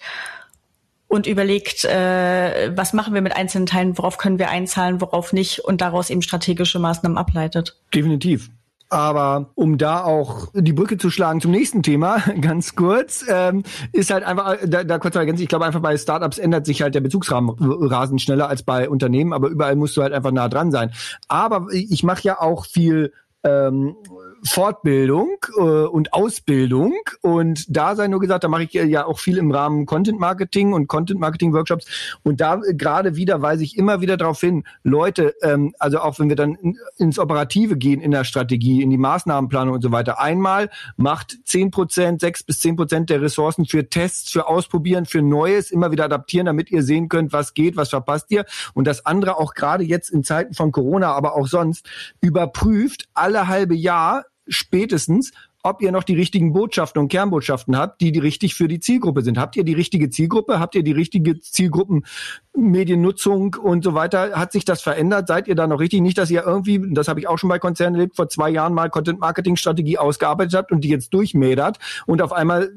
[1.07, 5.61] und überlegt, äh, was machen wir mit einzelnen Teilen, worauf können wir einzahlen, worauf nicht
[5.61, 7.77] und daraus eben strategische Maßnahmen ableitet.
[7.94, 8.48] Definitiv.
[8.92, 14.11] Aber um da auch die Brücke zu schlagen zum nächsten Thema, ganz kurz, ähm, ist
[14.11, 17.00] halt einfach, da, da kurz ergänzen, ich glaube einfach bei Startups ändert sich halt der
[17.00, 20.92] Bezugsrahmen rasend schneller als bei Unternehmen, aber überall musst du halt einfach nah dran sein.
[21.26, 23.96] Aber ich mache ja auch viel ähm,
[24.44, 26.94] Fortbildung äh, und Ausbildung.
[27.20, 30.72] Und da sei nur gesagt, da mache ich ja auch viel im Rahmen Content Marketing
[30.72, 32.18] und Content Marketing Workshops.
[32.22, 36.18] Und da äh, gerade wieder weise ich immer wieder darauf hin, Leute, ähm, also auch
[36.18, 39.92] wenn wir dann in, ins Operative gehen in der Strategie, in die Maßnahmenplanung und so
[39.92, 45.07] weiter, einmal macht zehn Prozent, sechs bis zehn Prozent der Ressourcen für Tests, für Ausprobieren,
[45.07, 48.44] für Neues immer wieder adaptieren, damit ihr sehen könnt, was geht, was verpasst ihr.
[48.74, 51.88] Und das andere auch gerade jetzt in Zeiten von Corona, aber auch sonst
[52.20, 58.11] überprüft alle halbe Jahr spätestens, ob ihr noch die richtigen Botschaften und Kernbotschaften habt, die,
[58.11, 59.38] die richtig für die Zielgruppe sind.
[59.38, 60.59] Habt ihr die richtige Zielgruppe?
[60.59, 64.33] Habt ihr die richtige Zielgruppenmediennutzung und so weiter?
[64.33, 65.28] Hat sich das verändert?
[65.28, 66.00] Seid ihr da noch richtig?
[66.00, 68.74] Nicht, dass ihr irgendwie, das habe ich auch schon bei Konzernen erlebt, vor zwei Jahren
[68.74, 72.72] mal Content-Marketing-Strategie ausgearbeitet habt und die jetzt durchmädert und auf einmal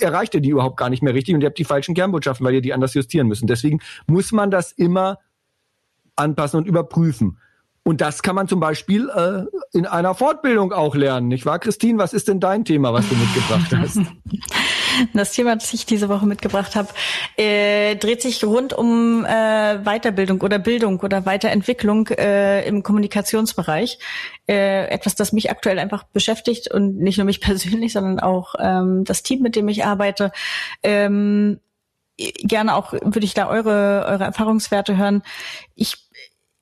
[0.00, 2.54] erreicht ihr die überhaupt gar nicht mehr richtig und ihr habt die falschen Kernbotschaften, weil
[2.54, 3.46] ihr die anders justieren müssen.
[3.46, 5.18] Deswegen muss man das immer
[6.16, 7.36] anpassen und überprüfen.
[7.90, 11.98] Und das kann man zum Beispiel äh, in einer Fortbildung auch lernen, nicht wahr, Christine?
[11.98, 13.98] Was ist denn dein Thema, was du mitgebracht hast?
[15.12, 16.86] Das Thema, das ich diese Woche mitgebracht habe,
[17.36, 23.98] äh, dreht sich rund um äh, Weiterbildung oder Bildung oder Weiterentwicklung äh, im Kommunikationsbereich.
[24.46, 29.02] Äh, etwas, das mich aktuell einfach beschäftigt und nicht nur mich persönlich, sondern auch ähm,
[29.02, 30.30] das Team, mit dem ich arbeite.
[30.84, 31.58] Ähm,
[32.18, 35.22] gerne auch würde ich da eure eure Erfahrungswerte hören.
[35.74, 36.09] Ich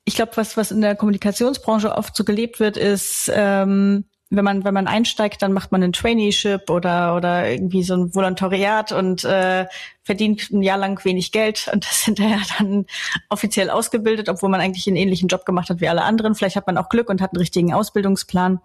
[0.09, 4.63] ich glaube, was, was in der Kommunikationsbranche oft so gelebt wird, ist, ähm, wenn man,
[4.63, 9.23] wenn man einsteigt, dann macht man ein Traineeship oder, oder irgendwie so ein Volontariat und
[9.23, 9.67] äh,
[10.01, 12.87] verdient ein Jahr lang wenig Geld und das hinterher dann
[13.29, 16.33] offiziell ausgebildet, obwohl man eigentlich einen ähnlichen Job gemacht hat wie alle anderen.
[16.33, 18.59] Vielleicht hat man auch Glück und hat einen richtigen Ausbildungsplan.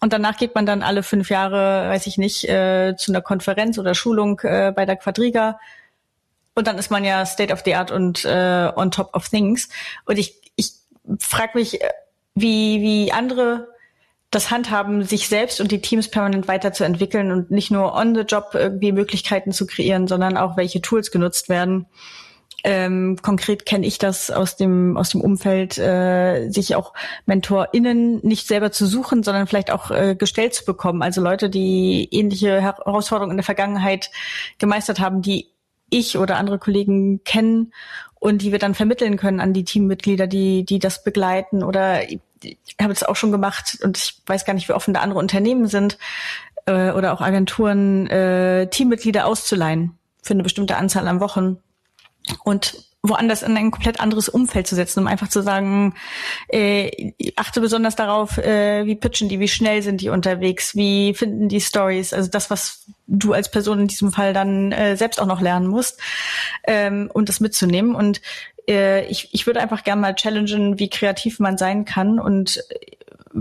[0.00, 3.76] Und danach geht man dann alle fünf Jahre, weiß ich nicht, äh, zu einer Konferenz
[3.76, 5.58] oder Schulung äh, bei der Quadriga.
[6.54, 9.68] Und dann ist man ja State of the Art und äh, on top of things.
[10.04, 10.40] Und ich
[11.18, 11.90] frage mich, äh,
[12.34, 13.68] wie, wie andere
[14.30, 18.50] das handhaben, sich selbst und die Teams permanent weiterzuentwickeln und nicht nur on the job
[18.54, 21.86] irgendwie Möglichkeiten zu kreieren, sondern auch welche Tools genutzt werden.
[22.64, 26.94] Ähm, konkret kenne ich das aus dem aus dem Umfeld, äh, sich auch
[27.26, 31.02] MentorInnen nicht selber zu suchen, sondern vielleicht auch äh, gestellt zu bekommen.
[31.02, 34.10] Also Leute, die ähnliche Herausforderungen in der Vergangenheit
[34.58, 35.53] gemeistert haben, die
[35.90, 37.72] ich oder andere Kollegen kennen
[38.14, 41.62] und die wir dann vermitteln können an die Teammitglieder, die, die das begleiten.
[41.62, 42.20] Oder ich
[42.80, 45.66] habe es auch schon gemacht und ich weiß gar nicht, wie offen da andere Unternehmen
[45.66, 45.98] sind
[46.66, 51.58] äh, oder auch Agenturen, äh, Teammitglieder auszuleihen für eine bestimmte Anzahl an Wochen
[52.44, 55.94] und woanders in ein komplett anderes Umfeld zu setzen, um einfach zu sagen,
[56.48, 61.50] äh, achte besonders darauf, äh, wie pitchen die, wie schnell sind die unterwegs, wie finden
[61.50, 65.26] die Stories, also das, was du als Person in diesem Fall dann äh, selbst auch
[65.26, 66.00] noch lernen musst
[66.66, 67.94] ähm, und das mitzunehmen.
[67.94, 68.22] Und
[68.66, 72.64] äh, ich, ich würde einfach gerne mal challengen, wie kreativ man sein kann und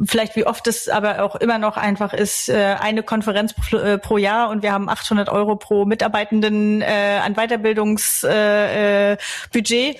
[0.06, 3.78] vielleicht wie oft es aber auch immer noch einfach ist, äh, eine Konferenz pro,
[4.18, 8.32] äh, Jahr und wir haben 800 Euro pro Mitarbeitenden äh, an Weiterbildungsbudget.
[8.34, 9.18] Äh,
[9.52, 9.98] Budget.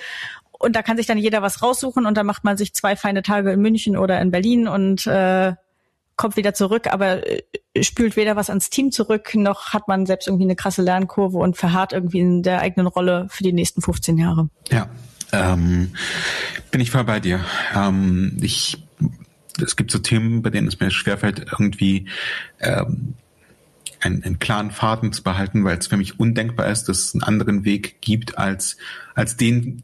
[0.58, 3.22] und da kann sich dann jeder was raussuchen und dann macht man sich zwei feine
[3.22, 5.52] Tage in München oder in Berlin und äh,
[6.16, 7.22] kommt wieder zurück, aber
[7.80, 11.56] spült weder was ans Team zurück, noch hat man selbst irgendwie eine krasse Lernkurve und
[11.56, 14.48] verharrt irgendwie in der eigenen Rolle für die nächsten 15 Jahre.
[14.70, 14.88] Ja,
[15.32, 15.92] ähm,
[16.70, 17.40] bin ich voll bei dir.
[17.74, 18.83] Ähm, ich
[19.62, 22.08] es gibt so Themen, bei denen es mir schwerfällt, irgendwie
[22.60, 23.14] ähm,
[24.00, 27.22] einen, einen klaren Faden zu behalten, weil es für mich undenkbar ist, dass es einen
[27.22, 28.76] anderen Weg gibt als,
[29.14, 29.82] als den,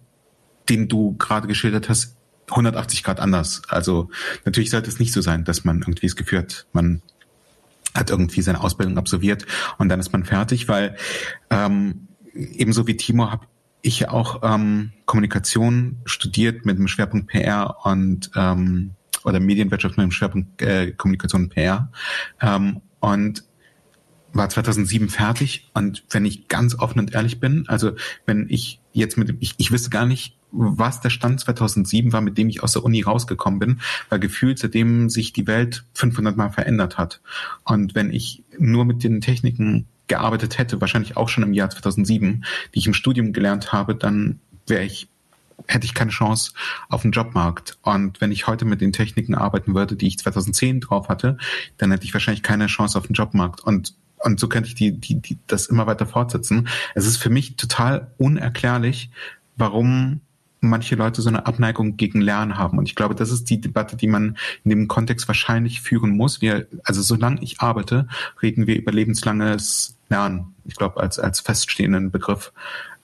[0.69, 2.17] den du gerade geschildert hast,
[2.51, 3.63] 180 Grad anders.
[3.69, 4.11] Also
[4.45, 7.03] natürlich sollte es nicht so sein, dass man irgendwie es geführt, man
[7.95, 9.47] hat irgendwie seine Ausbildung absolviert
[9.79, 10.97] und dann ist man fertig, weil
[11.51, 13.47] ähm, ebenso wie Timo habe
[13.83, 18.93] ich ja auch ähm, Kommunikation studiert mit dem Schwerpunkt PR und ähm,
[19.25, 21.91] oder Medienwirtschaft mit dem Schwerpunkt äh, Kommunikation und PR.
[22.41, 23.45] Ähm, und
[24.33, 27.93] war 2007 fertig und wenn ich ganz offen und ehrlich bin, also
[28.27, 32.39] wenn ich jetzt mit ich, ich wüsste gar nicht, was der Stand 2007 war, mit
[32.39, 36.51] dem ich aus der Uni rausgekommen bin, weil gefühlt seitdem sich die Welt 500 Mal
[36.51, 37.21] verändert hat.
[37.65, 42.45] Und wenn ich nur mit den Techniken gearbeitet hätte, wahrscheinlich auch schon im Jahr 2007,
[42.75, 45.09] die ich im Studium gelernt habe, dann wäre ich
[45.67, 46.53] hätte ich keine Chance
[46.89, 47.79] auf den Jobmarkt.
[47.83, 51.39] Und wenn ich heute mit den Techniken arbeiten würde, die ich 2010 drauf hatte,
[51.79, 53.61] dann hätte ich wahrscheinlich keine Chance auf den Jobmarkt.
[53.61, 56.69] Und und so könnte ich die, die, die, das immer weiter fortsetzen.
[56.95, 59.11] Es ist für mich total unerklärlich,
[59.57, 60.21] warum
[60.61, 62.79] manche Leute so eine Abneigung gegen Lernen haben.
[62.79, 66.41] Und ich glaube, das ist die Debatte, die man in dem Kontext wahrscheinlich führen muss.
[66.41, 68.09] Wir, also solange ich arbeite,
[68.43, 70.55] reden wir über lebenslanges Lernen.
[70.65, 72.53] Ich glaube, als, als feststehenden Begriff.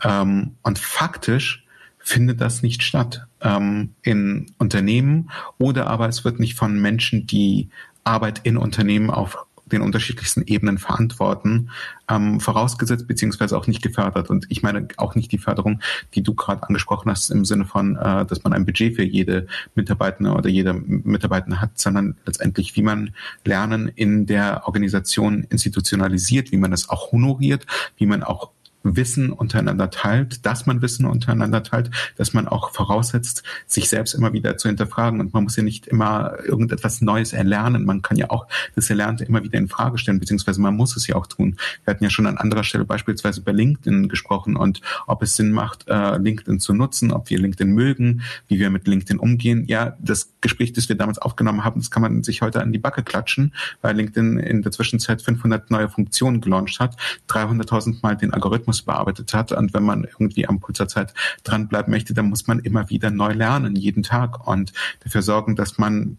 [0.03, 1.66] Ähm, und faktisch
[2.07, 7.69] findet das nicht statt ähm, in Unternehmen oder aber es wird nicht von Menschen, die
[8.05, 11.71] Arbeit in Unternehmen auf den unterschiedlichsten Ebenen verantworten,
[12.09, 14.31] ähm, vorausgesetzt beziehungsweise auch nicht gefördert.
[14.31, 15.81] Und ich meine auch nicht die Förderung,
[16.15, 19.49] die du gerade angesprochen hast, im Sinne von, äh, dass man ein Budget für jede
[19.75, 23.11] Mitarbeitende oder jeder Mitarbeitende hat, sondern letztendlich, wie man
[23.45, 27.67] Lernen in der Organisation institutionalisiert, wie man das auch honoriert,
[27.97, 28.53] wie man auch
[28.95, 34.33] Wissen untereinander teilt, dass man Wissen untereinander teilt, dass man auch voraussetzt, sich selbst immer
[34.33, 35.19] wieder zu hinterfragen.
[35.21, 37.85] Und man muss ja nicht immer irgendetwas Neues erlernen.
[37.85, 41.07] Man kann ja auch das Erlernte immer wieder in Frage stellen, beziehungsweise man muss es
[41.07, 41.57] ja auch tun.
[41.85, 45.53] Wir hatten ja schon an anderer Stelle beispielsweise über LinkedIn gesprochen und ob es Sinn
[45.53, 49.65] macht, äh, LinkedIn zu nutzen, ob wir LinkedIn mögen, wie wir mit LinkedIn umgehen.
[49.67, 52.79] Ja, das Gespräch, das wir damals aufgenommen haben, das kann man sich heute an die
[52.79, 56.97] Backe klatschen, weil LinkedIn in der Zwischenzeit 500 neue Funktionen gelauncht hat,
[57.29, 59.53] 300.000 Mal den Algorithmus Algorithmus bearbeitet hat.
[59.53, 63.33] Und wenn man irgendwie am der Zeit dranbleiben möchte, dann muss man immer wieder neu
[63.33, 66.17] lernen, jeden Tag und dafür sorgen, dass man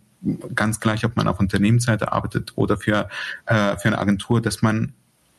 [0.55, 3.07] ganz gleich, ob man auf Unternehmensseite arbeitet oder für,
[3.45, 4.93] äh, für eine Agentur, dass man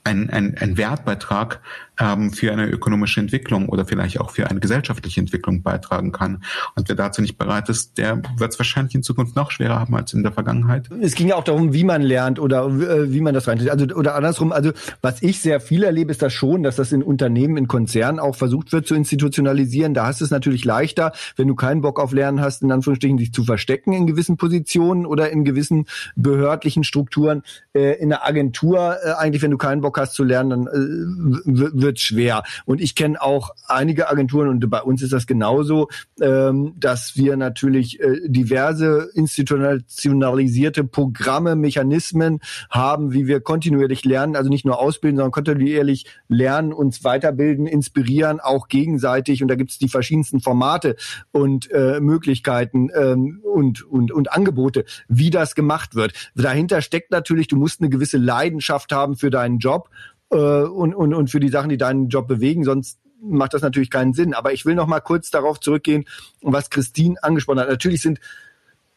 [0.05, 1.61] ein, ein, ein Wertbeitrag
[1.99, 6.43] ähm, für eine ökonomische Entwicklung oder vielleicht auch für eine gesellschaftliche Entwicklung beitragen kann.
[6.75, 9.95] Und wer dazu nicht bereit ist, der wird es wahrscheinlich in Zukunft noch schwerer haben
[9.95, 10.89] als in der Vergangenheit.
[11.01, 13.69] Es ging ja auch darum, wie man lernt oder äh, wie man das rein.
[13.69, 14.53] Also oder andersrum.
[14.53, 18.21] Also was ich sehr viel erlebe, ist das schon, dass das in Unternehmen, in Konzernen
[18.21, 19.95] auch versucht wird zu institutionalisieren.
[19.95, 23.17] Da hast du es natürlich leichter, wenn du keinen Bock auf Lernen hast, in Anführungsstrichen
[23.17, 27.43] dich zu verstecken in gewissen Positionen oder in gewissen behördlichen Strukturen.
[27.75, 31.88] Äh, in der Agentur äh, eigentlich, wenn du keinen Bock hast zu lernen, dann äh,
[31.89, 32.43] wird schwer.
[32.67, 35.89] Und ich kenne auch einige Agenturen und bei uns ist das genauso,
[36.21, 44.51] ähm, dass wir natürlich äh, diverse institutionalisierte Programme, Mechanismen haben, wie wir kontinuierlich lernen, also
[44.51, 49.41] nicht nur ausbilden, sondern kontinuierlich lernen, uns weiterbilden, inspirieren, auch gegenseitig.
[49.41, 50.97] Und da gibt es die verschiedensten Formate
[51.33, 56.13] und äh, Möglichkeiten ähm, und, und, und Angebote, wie das gemacht wird.
[56.35, 59.89] Dahinter steckt natürlich, du musst eine gewisse Leidenschaft haben für deinen Job
[60.31, 63.91] äh, und, und, und für die Sachen, die deinen Job bewegen, sonst macht das natürlich
[63.91, 64.35] keinen Sinn.
[64.35, 66.05] Aber ich will noch mal kurz darauf zurückgehen,
[66.41, 67.69] was Christine angesprochen hat.
[67.69, 68.21] Natürlich sind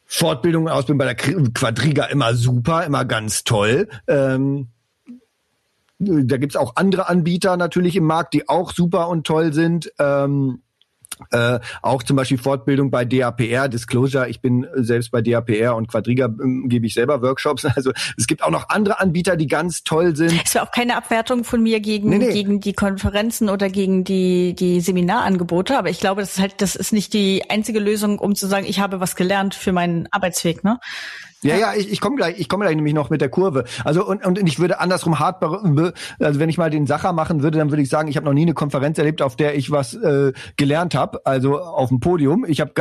[0.05, 3.87] Fortbildung und Ausbildung bei der Quadriga immer super, immer ganz toll.
[4.07, 4.67] Ähm,
[5.99, 9.91] da gibt's auch andere Anbieter natürlich im Markt, die auch super und toll sind.
[9.99, 10.61] Ähm,
[11.31, 14.29] Äh, auch zum Beispiel Fortbildung bei DAPR, Disclosure.
[14.29, 17.65] Ich bin selbst bei DAPR und Quadriga ähm, gebe ich selber Workshops.
[17.81, 20.39] Also es gibt auch noch andere Anbieter, die ganz toll sind.
[20.43, 22.31] Es war auch keine Abwertung von mir gegen, nee, nee.
[22.31, 25.77] gegen die Konferenzen oder gegen die, die Seminarangebote.
[25.77, 28.65] Aber ich glaube, das ist halt, das ist nicht die einzige Lösung, um zu sagen,
[28.67, 30.63] ich habe was gelernt für meinen Arbeitsweg.
[30.63, 30.79] Ne?
[31.43, 33.63] Ja, ja, ich, ich komme gleich, ich komme gleich nämlich noch mit der Kurve.
[33.83, 37.57] Also und, und ich würde andersrum hart, also wenn ich mal den Sacher machen würde,
[37.57, 39.95] dann würde ich sagen, ich habe noch nie eine Konferenz erlebt, auf der ich was
[39.95, 42.45] äh, gelernt habe, also auf dem Podium.
[42.47, 42.71] Ich habe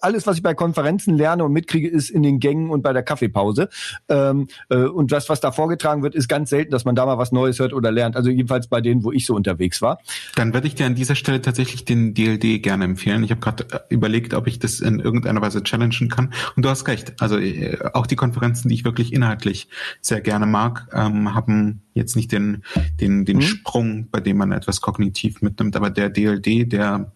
[0.00, 3.02] alles, was ich bei Konferenzen lerne und mitkriege, ist in den Gängen und bei der
[3.02, 3.68] Kaffeepause.
[4.08, 7.18] Ähm, äh, und das, was da vorgetragen wird, ist ganz selten, dass man da mal
[7.18, 8.16] was Neues hört oder lernt.
[8.16, 9.98] Also jedenfalls bei denen, wo ich so unterwegs war.
[10.36, 13.24] Dann würde ich dir an dieser Stelle tatsächlich den DLD gerne empfehlen.
[13.24, 16.32] Ich habe gerade äh, überlegt, ob ich das in irgendeiner Weise challengen kann.
[16.56, 17.12] Und du hast recht.
[17.20, 19.68] Also äh, auch auch die Konferenzen, die ich wirklich inhaltlich
[20.00, 22.62] sehr gerne mag, ähm, haben jetzt nicht den,
[23.00, 23.42] den, den mhm.
[23.42, 27.12] Sprung, bei dem man etwas kognitiv mitnimmt, aber der DLD, der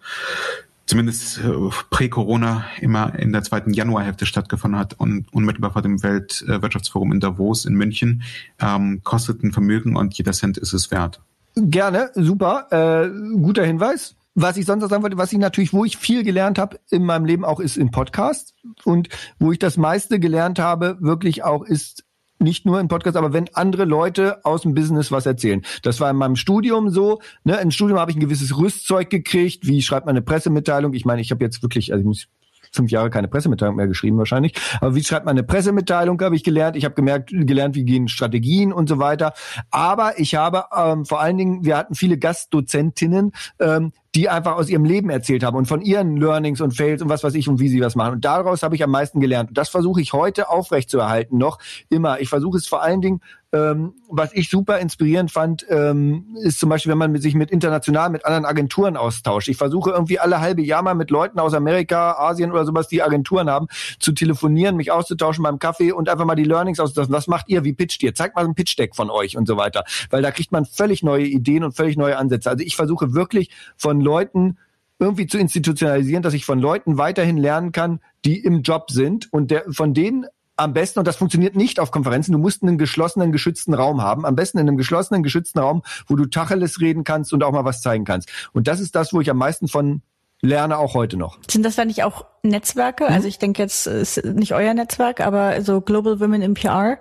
[0.86, 1.52] zumindest äh,
[1.90, 7.64] prä-Corona immer in der zweiten Januarhälfte stattgefunden hat und unmittelbar vor dem Weltwirtschaftsforum in Davos
[7.64, 8.22] in München,
[8.58, 11.20] ähm, kostet ein Vermögen und jeder Cent ist es wert.
[11.54, 15.84] Gerne, super, äh, guter Hinweis was ich sonst noch sagen wollte, was ich natürlich, wo
[15.84, 19.76] ich viel gelernt habe in meinem Leben auch ist im Podcast und wo ich das
[19.76, 22.04] meiste gelernt habe, wirklich auch ist
[22.40, 25.62] nicht nur im Podcast, aber wenn andere Leute aus dem Business was erzählen.
[25.82, 27.20] Das war in meinem Studium so.
[27.44, 27.60] Ne?
[27.60, 29.66] Im Studium habe ich ein gewisses Rüstzeug gekriegt.
[29.66, 30.94] Wie schreibt man eine Pressemitteilung?
[30.94, 32.28] Ich meine, ich habe jetzt wirklich, also ich muss
[32.72, 34.54] fünf Jahre keine Pressemitteilung mehr geschrieben wahrscheinlich.
[34.80, 36.76] Aber wie schreibt man eine Pressemitteilung, habe ich gelernt.
[36.76, 39.32] Ich habe gemerkt, gelernt, wie gehen Strategien und so weiter.
[39.70, 44.68] Aber ich habe ähm, vor allen Dingen, wir hatten viele Gastdozentinnen, ähm, die einfach aus
[44.68, 47.60] ihrem Leben erzählt haben und von ihren Learnings und Fails und was weiß ich und
[47.60, 48.14] wie sie was machen.
[48.14, 49.50] Und daraus habe ich am meisten gelernt.
[49.50, 52.20] Und das versuche ich heute aufrechtzuerhalten noch immer.
[52.20, 53.20] Ich versuche es vor allen Dingen
[53.52, 58.10] ähm, was ich super inspirierend fand, ähm, ist zum Beispiel, wenn man sich mit international
[58.10, 59.48] mit anderen Agenturen austauscht.
[59.48, 63.02] Ich versuche irgendwie alle halbe Jahr mal mit Leuten aus Amerika, Asien oder sowas, die
[63.02, 63.66] Agenturen haben,
[63.98, 67.12] zu telefonieren, mich auszutauschen beim Kaffee und einfach mal die Learnings auszutauschen.
[67.12, 67.64] Was macht ihr?
[67.64, 68.14] Wie pitcht ihr?
[68.14, 69.84] Zeigt mal ein Pitch-Deck von euch und so weiter.
[70.10, 72.50] Weil da kriegt man völlig neue Ideen und völlig neue Ansätze.
[72.50, 74.58] Also ich versuche wirklich von Leuten
[74.98, 79.50] irgendwie zu institutionalisieren, dass ich von Leuten weiterhin lernen kann, die im Job sind und
[79.50, 83.32] der, von denen am besten, und das funktioniert nicht auf Konferenzen, du musst einen geschlossenen,
[83.32, 84.26] geschützten Raum haben.
[84.26, 87.64] Am besten in einem geschlossenen, geschützten Raum, wo du Tacheles reden kannst und auch mal
[87.64, 88.28] was zeigen kannst.
[88.52, 90.02] Und das ist das, wo ich am meisten von
[90.42, 91.38] lerne, auch heute noch.
[91.50, 93.04] Sind das dann nicht auch Netzwerke?
[93.04, 93.10] Mhm.
[93.10, 96.98] Also ich denke jetzt, ist nicht euer Netzwerk, aber so Global Women in PR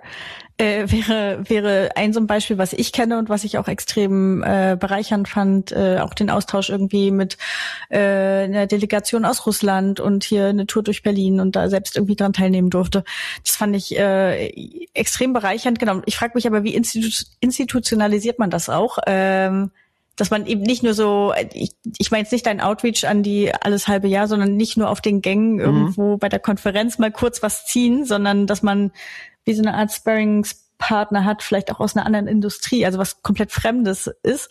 [0.60, 4.42] äh, wäre, wäre ein so ein Beispiel, was ich kenne und was ich auch extrem
[4.42, 7.38] äh, bereichernd fand, äh, auch den Austausch irgendwie mit
[7.88, 7.98] äh,
[8.44, 12.32] einer Delegation aus Russland und hier eine Tour durch Berlin und da selbst irgendwie dran
[12.32, 13.04] teilnehmen durfte.
[13.44, 14.48] Das fand ich äh,
[14.94, 15.78] extrem bereichernd.
[15.78, 16.02] Genau.
[16.06, 18.98] Ich frage mich aber, wie institu institutionalisiert man das auch?
[19.06, 19.70] Ähm,
[20.16, 23.52] dass man eben nicht nur so, ich, ich meine jetzt nicht dein Outreach an die
[23.54, 25.60] alles halbe Jahr, sondern nicht nur auf den Gängen mhm.
[25.60, 28.92] irgendwo bei der Konferenz mal kurz was ziehen, sondern dass man
[29.50, 33.50] wie so eine Art Sparringspartner hat, vielleicht auch aus einer anderen Industrie, also was komplett
[33.50, 34.48] Fremdes ist,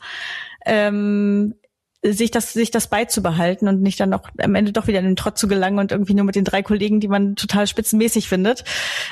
[0.66, 1.56] ähm,
[2.04, 5.16] sich das, sich das beizubehalten und nicht dann auch am Ende doch wieder in den
[5.16, 8.64] Trott zu gelangen und irgendwie nur mit den drei Kollegen, die man total spitzenmäßig findet,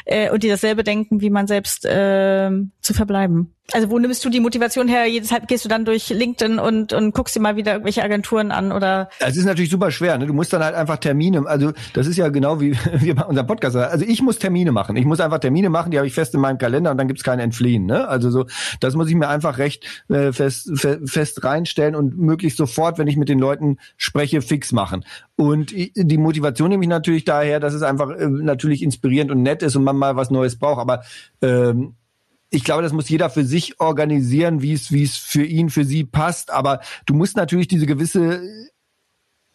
[0.05, 2.49] äh, und die dasselbe denken, wie man selbst äh,
[2.81, 3.56] zu verbleiben.
[3.73, 5.05] Also wo nimmst du die Motivation her?
[5.07, 8.51] Jedes Halb gehst du dann durch LinkedIn und, und guckst dir mal wieder irgendwelche Agenturen
[8.51, 9.09] an oder?
[9.19, 10.17] Es ist natürlich super schwer.
[10.17, 10.25] Ne?
[10.25, 11.45] Du musst dann halt einfach Termine.
[11.45, 13.75] Also das ist ja genau wie wir bei unserem Podcast.
[13.75, 14.95] Also ich muss Termine machen.
[14.95, 15.91] Ich muss einfach Termine machen.
[15.91, 17.85] Die habe ich fest in meinem Kalender und dann gibt's kein Entfliehen.
[17.85, 18.07] Ne?
[18.07, 18.45] Also so,
[18.79, 23.07] das muss ich mir einfach recht äh, fest, fe, fest reinstellen und möglichst sofort, wenn
[23.07, 25.03] ich mit den Leuten spreche, fix machen.
[25.35, 29.61] Und die Motivation nehme ich natürlich daher, dass es einfach äh, natürlich inspirierend und nett
[29.61, 30.79] ist und man mal was Neues braucht.
[30.79, 31.01] Aber
[31.41, 31.95] ähm,
[32.49, 35.83] ich glaube, das muss jeder für sich organisieren, wie es, wie es für ihn, für
[35.83, 36.51] sie passt.
[36.51, 38.41] Aber du musst natürlich diese gewisse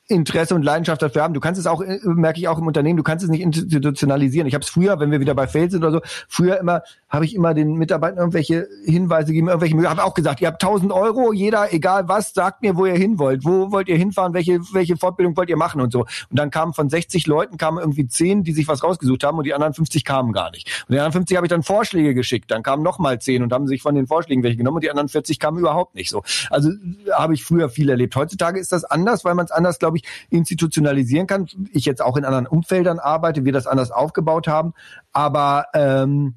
[0.09, 1.33] Interesse und Leidenschaft dafür haben.
[1.33, 4.47] Du kannst es auch, äh, merke ich auch im Unternehmen, du kannst es nicht institutionalisieren.
[4.47, 7.25] Ich habe es früher, wenn wir wieder bei Fail sind oder so, früher immer, habe
[7.25, 10.93] ich immer den Mitarbeitern irgendwelche Hinweise gegeben, irgendwelche Mühe, habe auch gesagt, ihr habt 1000
[10.93, 13.45] Euro, jeder, egal was, sagt mir, wo ihr hin wollt.
[13.45, 14.35] Wo wollt ihr hinfahren?
[14.35, 16.01] Welche, welche Fortbildung wollt ihr machen und so.
[16.01, 19.45] Und dann kamen von 60 Leuten, kamen irgendwie 10, die sich was rausgesucht haben und
[19.45, 20.85] die anderen 50 kamen gar nicht.
[20.89, 22.51] Und die anderen 50 habe ich dann Vorschläge geschickt.
[22.51, 25.09] Dann kamen nochmal 10 und haben sich von den Vorschlägen welche genommen und die anderen
[25.09, 26.23] 40 kamen überhaupt nicht so.
[26.51, 26.71] Also
[27.13, 28.17] habe ich früher viel erlebt.
[28.17, 31.47] Heutzutage ist das anders, weil man es anders, glaube ich, institutionalisieren kann.
[31.73, 34.75] Ich jetzt auch in anderen Umfeldern arbeite, wir das anders aufgebaut haben.
[35.13, 36.35] Aber ähm,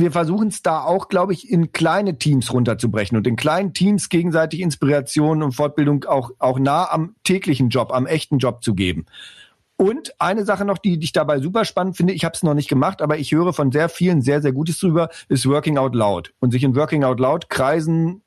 [0.00, 4.08] wir versuchen es da auch, glaube ich, in kleine Teams runterzubrechen und in kleinen Teams
[4.08, 9.06] gegenseitig Inspiration und Fortbildung auch, auch nah am täglichen Job, am echten Job zu geben.
[9.76, 12.52] Und eine Sache noch, die, die ich dabei super spannend finde, ich habe es noch
[12.52, 15.94] nicht gemacht, aber ich höre von sehr vielen sehr, sehr Gutes drüber, ist Working Out
[15.94, 16.34] Loud.
[16.38, 18.20] Und sich in Working Out Loud Kreisen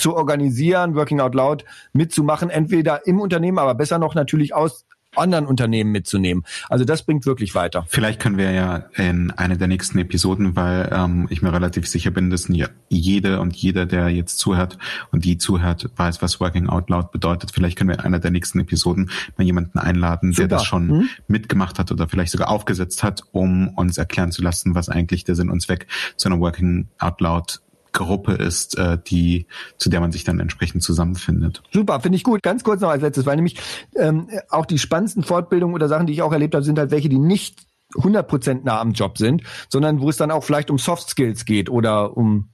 [0.00, 4.84] zu organisieren, Working Out Loud mitzumachen, entweder im Unternehmen, aber besser noch natürlich aus
[5.16, 6.44] anderen Unternehmen mitzunehmen.
[6.68, 7.84] Also das bringt wirklich weiter.
[7.88, 12.10] Vielleicht können wir ja in einer der nächsten Episoden, weil ähm, ich mir relativ sicher
[12.10, 12.48] bin, dass
[12.88, 14.78] jede und jeder, der jetzt zuhört
[15.10, 17.50] und die zuhört, weiß, was Working Out Loud bedeutet.
[17.52, 20.48] Vielleicht können wir in einer der nächsten Episoden mal jemanden einladen, Super.
[20.48, 21.08] der das schon hm?
[21.26, 25.34] mitgemacht hat oder vielleicht sogar aufgesetzt hat, um uns erklären zu lassen, was eigentlich der
[25.34, 25.86] Sinn und Zweck
[26.16, 27.60] zu einer Working Out Loud
[27.92, 29.46] Gruppe ist, äh, die
[29.78, 31.62] zu der man sich dann entsprechend zusammenfindet.
[31.72, 32.42] Super, finde ich gut.
[32.42, 33.56] Ganz kurz noch als letztes, weil nämlich
[33.96, 37.08] ähm, auch die spannendsten Fortbildungen oder Sachen, die ich auch erlebt habe, sind halt welche,
[37.08, 41.08] die nicht 100% nah am Job sind, sondern wo es dann auch vielleicht um Soft
[41.08, 42.48] Skills geht oder um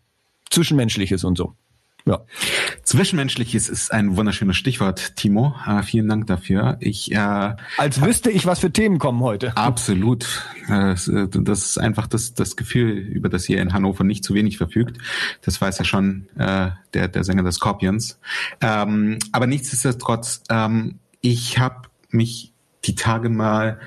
[0.51, 1.55] Zwischenmenschliches und so.
[2.07, 2.21] Ja.
[2.85, 5.57] Zwischenmenschliches ist ein wunderschönes Stichwort, Timo.
[5.67, 6.77] Äh, vielen Dank dafür.
[6.79, 9.57] Ich äh, als wüsste ich, was für Themen kommen heute.
[9.57, 10.45] Absolut.
[10.69, 14.35] Äh, äh, das ist einfach das, das Gefühl, über das ihr in Hannover nicht zu
[14.35, 14.99] wenig verfügt.
[15.43, 18.21] Das weiß ja schon äh, der, der Sänger des Scorpions.
[18.61, 22.53] Ähm, aber nichtsdestotrotz, ähm, ich habe mich
[22.85, 23.81] die Tage mal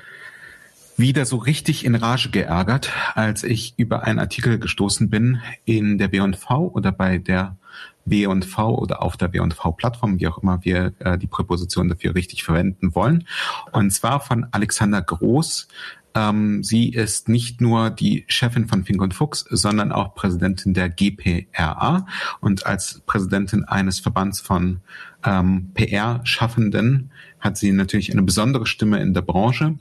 [0.98, 6.12] wieder so richtig in Rage geärgert, als ich über einen Artikel gestoßen bin in der
[6.12, 7.56] W&V oder bei der
[8.04, 12.94] W&V oder auf der W&V-Plattform, wie auch immer wir äh, die Präposition dafür richtig verwenden
[12.94, 13.26] wollen.
[13.72, 15.68] Und zwar von Alexander Groß.
[16.14, 20.88] Ähm, sie ist nicht nur die Chefin von Fink und Fuchs, sondern auch Präsidentin der
[20.88, 22.06] GPRA
[22.40, 24.80] und als Präsidentin eines Verbands von
[25.24, 29.78] ähm, PR-Schaffenden hat sie natürlich eine besondere Stimme in der Branche.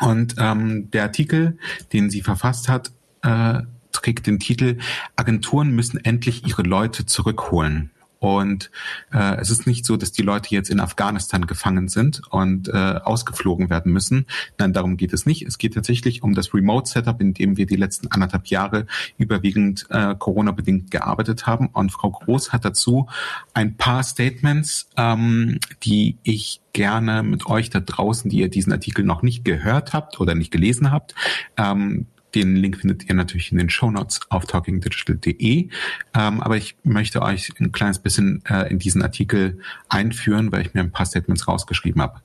[0.00, 1.56] Und ähm, der Artikel,
[1.92, 2.90] den sie verfasst hat,
[3.22, 3.62] äh,
[4.04, 4.78] trägt den Titel
[5.16, 7.90] Agenturen müssen endlich ihre Leute zurückholen.
[8.18, 8.70] Und
[9.12, 12.72] äh, es ist nicht so, dass die Leute jetzt in Afghanistan gefangen sind und äh,
[12.72, 14.24] ausgeflogen werden müssen.
[14.56, 15.42] Nein, darum geht es nicht.
[15.42, 18.86] Es geht tatsächlich um das Remote-Setup, in dem wir die letzten anderthalb Jahre
[19.18, 21.66] überwiegend äh, Corona-bedingt gearbeitet haben.
[21.66, 23.08] Und Frau Groß hat dazu
[23.52, 29.04] ein paar Statements, ähm, die ich gerne mit euch da draußen, die ihr diesen Artikel
[29.04, 31.14] noch nicht gehört habt oder nicht gelesen habt,
[31.58, 35.68] ähm, den Link findet ihr natürlich in den Show Notes auf talkingdigital.de.
[36.14, 39.58] Ähm, aber ich möchte euch ein kleines bisschen äh, in diesen Artikel
[39.88, 42.20] einführen, weil ich mir ein paar Statements rausgeschrieben habe.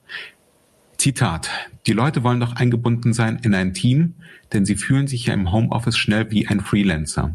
[0.96, 1.50] Zitat.
[1.86, 4.14] Die Leute wollen doch eingebunden sein in ein Team,
[4.52, 7.34] denn sie fühlen sich ja im Homeoffice schnell wie ein Freelancer.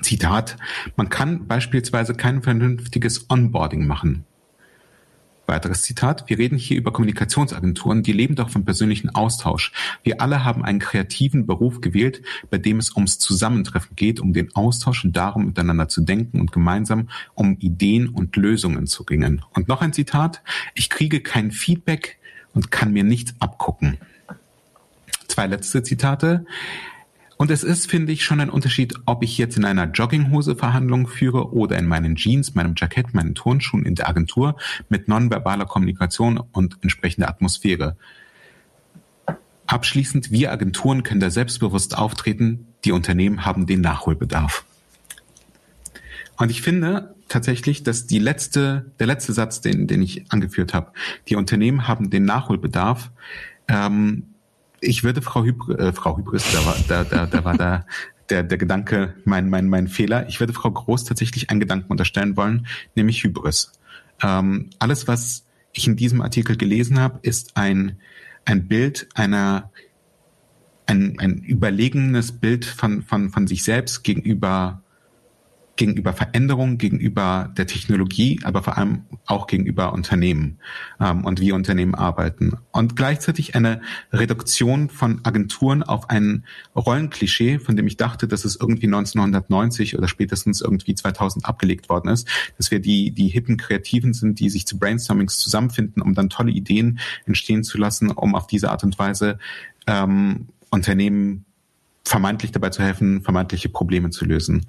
[0.00, 0.56] Zitat.
[0.96, 4.24] Man kann beispielsweise kein vernünftiges Onboarding machen.
[5.46, 6.24] Weiteres Zitat.
[6.28, 9.72] Wir reden hier über Kommunikationsagenturen, die leben doch vom persönlichen Austausch.
[10.02, 14.54] Wir alle haben einen kreativen Beruf gewählt, bei dem es ums Zusammentreffen geht, um den
[14.56, 19.44] Austausch und darum, miteinander zu denken und gemeinsam um Ideen und Lösungen zu ringen.
[19.52, 20.42] Und noch ein Zitat.
[20.74, 22.18] Ich kriege kein Feedback
[22.54, 23.98] und kann mir nichts abgucken.
[25.28, 26.46] Zwei letzte Zitate.
[27.36, 31.06] Und es ist, finde ich, schon ein Unterschied, ob ich jetzt in einer Jogginghose Verhandlungen
[31.06, 34.56] führe oder in meinen Jeans, meinem Jackett, meinen Turnschuhen in der Agentur
[34.88, 37.96] mit nonverbaler Kommunikation und entsprechender Atmosphäre.
[39.66, 44.64] Abschließend, wir Agenturen können da selbstbewusst auftreten, die Unternehmen haben den Nachholbedarf.
[46.36, 50.92] Und ich finde tatsächlich, dass die letzte, der letzte Satz, den, den ich angeführt habe,
[51.28, 53.10] die Unternehmen haben den Nachholbedarf,
[53.68, 54.33] ähm,
[54.84, 57.86] ich würde Frau, Hybr äh, Frau Hybris, da war, da, da, da war da
[58.30, 60.28] der, der Gedanke, mein, mein, mein Fehler.
[60.28, 63.72] Ich würde Frau Groß tatsächlich einen Gedanken unterstellen wollen, nämlich Hybris.
[64.22, 67.98] Ähm, alles, was ich in diesem Artikel gelesen habe, ist ein,
[68.44, 69.70] ein Bild einer,
[70.86, 74.82] ein, ein überlegenes Bild von, von, von sich selbst gegenüber
[75.76, 80.58] gegenüber Veränderungen, gegenüber der Technologie, aber vor allem auch gegenüber Unternehmen
[81.00, 82.58] ähm, und wie Unternehmen arbeiten.
[82.70, 83.80] Und gleichzeitig eine
[84.12, 86.44] Reduktion von Agenturen auf ein
[86.76, 92.08] Rollenklischee, von dem ich dachte, dass es irgendwie 1990 oder spätestens irgendwie 2000 abgelegt worden
[92.08, 96.30] ist, dass wir die, die hippen Kreativen sind, die sich zu Brainstormings zusammenfinden, um dann
[96.30, 99.38] tolle Ideen entstehen zu lassen, um auf diese Art und Weise
[99.86, 101.44] ähm, Unternehmen
[102.04, 104.66] vermeintlich dabei zu helfen, vermeintliche Probleme zu lösen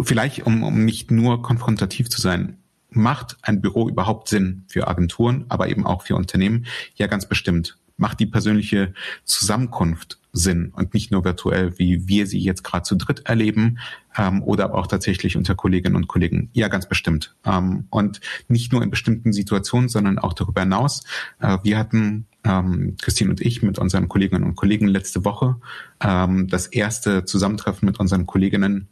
[0.00, 2.58] vielleicht um, um nicht nur konfrontativ zu sein,
[2.90, 6.66] macht ein Büro überhaupt Sinn für Agenturen, aber eben auch für Unternehmen?
[6.94, 7.78] Ja, ganz bestimmt.
[7.96, 12.96] Macht die persönliche Zusammenkunft Sinn und nicht nur virtuell, wie wir sie jetzt gerade zu
[12.96, 13.78] dritt erleben
[14.16, 16.48] ähm, oder aber auch tatsächlich unter Kolleginnen und Kollegen.
[16.54, 17.36] Ja, ganz bestimmt.
[17.44, 21.04] Ähm, und nicht nur in bestimmten Situationen, sondern auch darüber hinaus.
[21.40, 25.56] Äh, wir hatten ähm, Christine und ich mit unseren Kolleginnen und Kollegen letzte Woche
[26.02, 28.88] ähm, das erste Zusammentreffen mit unseren Kolleginnen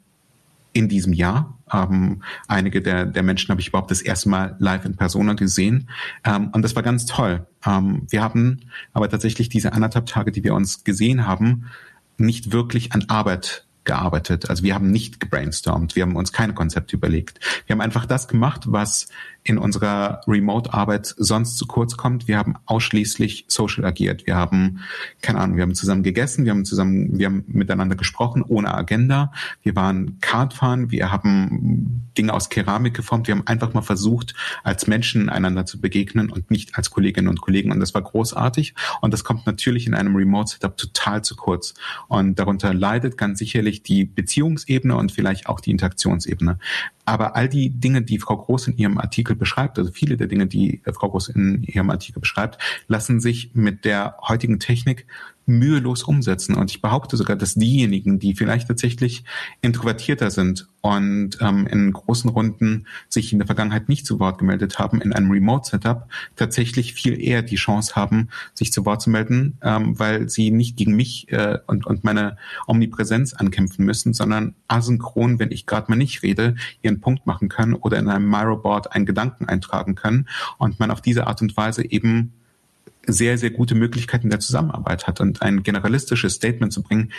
[0.73, 1.59] in diesem Jahr.
[1.73, 5.89] Ähm, einige der, der Menschen habe ich überhaupt das erste Mal live in Persona gesehen.
[6.25, 7.47] Ähm, und das war ganz toll.
[7.67, 8.61] Ähm, wir haben
[8.93, 11.67] aber tatsächlich diese anderthalb Tage, die wir uns gesehen haben,
[12.19, 14.51] nicht wirklich an Arbeit gearbeitet.
[14.51, 17.41] Also wir haben nicht gebrainstormt, wir haben uns keine Konzepte überlegt.
[17.67, 19.09] Wir haben einfach das gemacht, was
[19.43, 22.29] in unserer Remote-Arbeit sonst zu kurz kommt.
[22.29, 24.27] Wir haben ausschließlich social agiert.
[24.27, 24.81] Wir haben,
[25.23, 29.33] keine Ahnung, wir haben zusammen gegessen, wir haben zusammen, wir haben miteinander gesprochen, ohne Agenda.
[29.63, 33.29] Wir waren Kartfahren, wir haben Dinge aus Keramik geformt.
[33.29, 37.41] Wir haben einfach mal versucht, als Menschen einander zu begegnen und nicht als Kolleginnen und
[37.41, 37.73] Kollegen.
[37.73, 38.75] Und das war großartig.
[39.01, 41.75] Und das kommt natürlich in einem Remote-Setup total zu kurz.
[42.09, 46.59] Und darunter leidet ganz sicherlich die Beziehungsebene und vielleicht auch die Interaktionsebene.
[47.11, 50.47] Aber all die Dinge, die Frau Groß in ihrem Artikel beschreibt, also viele der Dinge,
[50.47, 55.09] die Frau Groß in ihrem Artikel beschreibt, lassen sich mit der heutigen Technik
[55.51, 56.55] mühelos umsetzen.
[56.55, 59.25] Und ich behaupte sogar, dass diejenigen, die vielleicht tatsächlich
[59.61, 64.79] introvertierter sind und ähm, in großen Runden sich in der Vergangenheit nicht zu Wort gemeldet
[64.79, 69.59] haben, in einem Remote-Setup tatsächlich viel eher die Chance haben, sich zu Wort zu melden,
[69.63, 72.37] ähm, weil sie nicht gegen mich äh, und, und meine
[72.67, 77.75] Omnipräsenz ankämpfen müssen, sondern asynchron, wenn ich gerade mal nicht rede, ihren Punkt machen können
[77.75, 80.29] oder in einem Miro-Board einen Gedanken eintragen können
[80.59, 82.33] und man auf diese Art und Weise eben
[83.13, 87.13] sehr, sehr gute Möglichkeiten der Zusammenarbeit hat und ein generalistisches Statement zu bringen,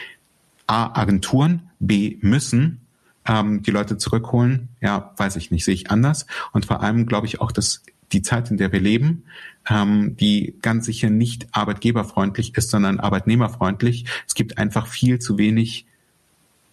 [0.68, 2.82] A, Agenturen, B, müssen
[3.26, 6.26] ähm, die Leute zurückholen, ja, weiß ich nicht, sehe ich anders.
[6.54, 9.24] Und vor allem glaube ich auch, dass die Zeit, in der wir leben,
[9.70, 14.06] ähm, die ganz sicher nicht arbeitgeberfreundlich ist, sondern arbeitnehmerfreundlich.
[14.28, 15.86] Es gibt einfach viel zu wenig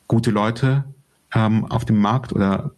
[0.06, 0.84] gute Leute
[1.34, 2.72] ähm, auf dem Markt oder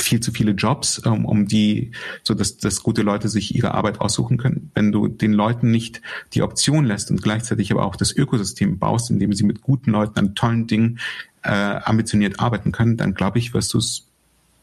[0.00, 1.92] viel zu viele Jobs, um, um die,
[2.22, 4.70] so dass, dass gute Leute sich ihre Arbeit aussuchen können.
[4.74, 6.02] Wenn du den Leuten nicht
[6.34, 10.18] die Option lässt und gleichzeitig aber auch das Ökosystem baust, indem sie mit guten Leuten
[10.18, 10.98] an tollen Dingen
[11.42, 14.04] äh, ambitioniert arbeiten können, dann glaube ich, wirst du es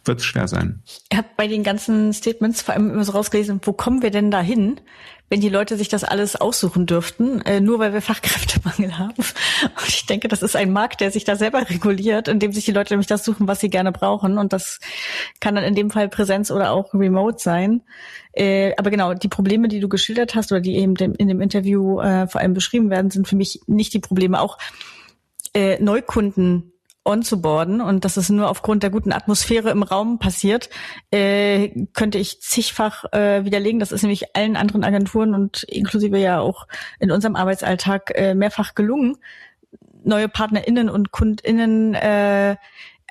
[0.07, 0.81] wird schwer sein.
[1.11, 4.31] Ich habe bei den ganzen Statements vor allem immer so rausgelesen, wo kommen wir denn
[4.31, 4.79] da hin,
[5.29, 9.15] wenn die Leute sich das alles aussuchen dürften, äh, nur weil wir Fachkräftemangel haben.
[9.17, 12.71] Und ich denke, das ist ein Markt, der sich da selber reguliert, indem sich die
[12.71, 14.37] Leute nämlich das suchen, was sie gerne brauchen.
[14.37, 14.79] Und das
[15.39, 17.81] kann dann in dem Fall Präsenz oder auch Remote sein.
[18.33, 21.99] Äh, aber genau, die Probleme, die du geschildert hast oder die eben in dem Interview
[21.99, 24.39] äh, vor allem beschrieben werden, sind für mich nicht die Probleme.
[24.39, 24.57] Auch
[25.79, 26.73] Neukunden
[27.05, 30.69] onzuboarden und dass es nur aufgrund der guten Atmosphäre im Raum passiert,
[31.11, 33.79] äh, könnte ich zigfach äh, widerlegen.
[33.79, 36.67] Das ist nämlich allen anderen Agenturen und inklusive ja auch
[36.99, 39.17] in unserem Arbeitsalltag äh, mehrfach gelungen,
[40.03, 42.55] neue PartnerInnen und KundInnen äh,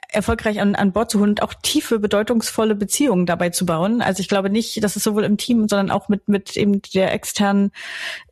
[0.08, 4.02] erfolgreich an, an Bord zu holen und auch tiefe, bedeutungsvolle Beziehungen dabei zu bauen.
[4.02, 7.12] Also ich glaube nicht, dass es sowohl im Team, sondern auch mit, mit eben der
[7.12, 7.72] externen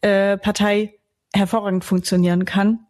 [0.00, 0.98] äh, Partei
[1.34, 2.86] hervorragend funktionieren kann.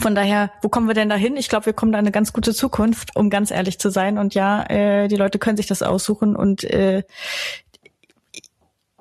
[0.00, 1.36] Von daher, wo kommen wir denn da hin?
[1.36, 4.18] Ich glaube, wir kommen da in eine ganz gute Zukunft, um ganz ehrlich zu sein.
[4.18, 7.04] Und ja, äh, die Leute können sich das aussuchen und äh,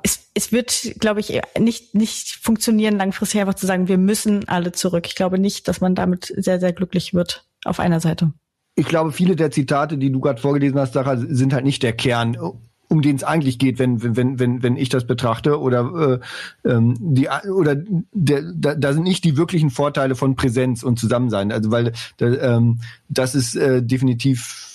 [0.04, 4.72] es, es wird, glaube ich, nicht, nicht funktionieren, langfristig einfach zu sagen, wir müssen alle
[4.72, 5.08] zurück.
[5.08, 8.32] Ich glaube nicht, dass man damit sehr, sehr glücklich wird auf einer Seite.
[8.76, 11.94] Ich glaube, viele der Zitate, die du gerade vorgelesen hast, Sarah, sind halt nicht der
[11.94, 12.38] Kern
[12.88, 16.22] um den es eigentlich geht, wenn wenn wenn wenn ich das betrachte oder
[16.64, 17.76] äh, ähm, die oder
[18.12, 21.52] der, da, da sind nicht die wirklichen Vorteile von Präsenz und Zusammensein.
[21.52, 22.80] Also weil da, ähm,
[23.10, 24.74] das ist äh, definitiv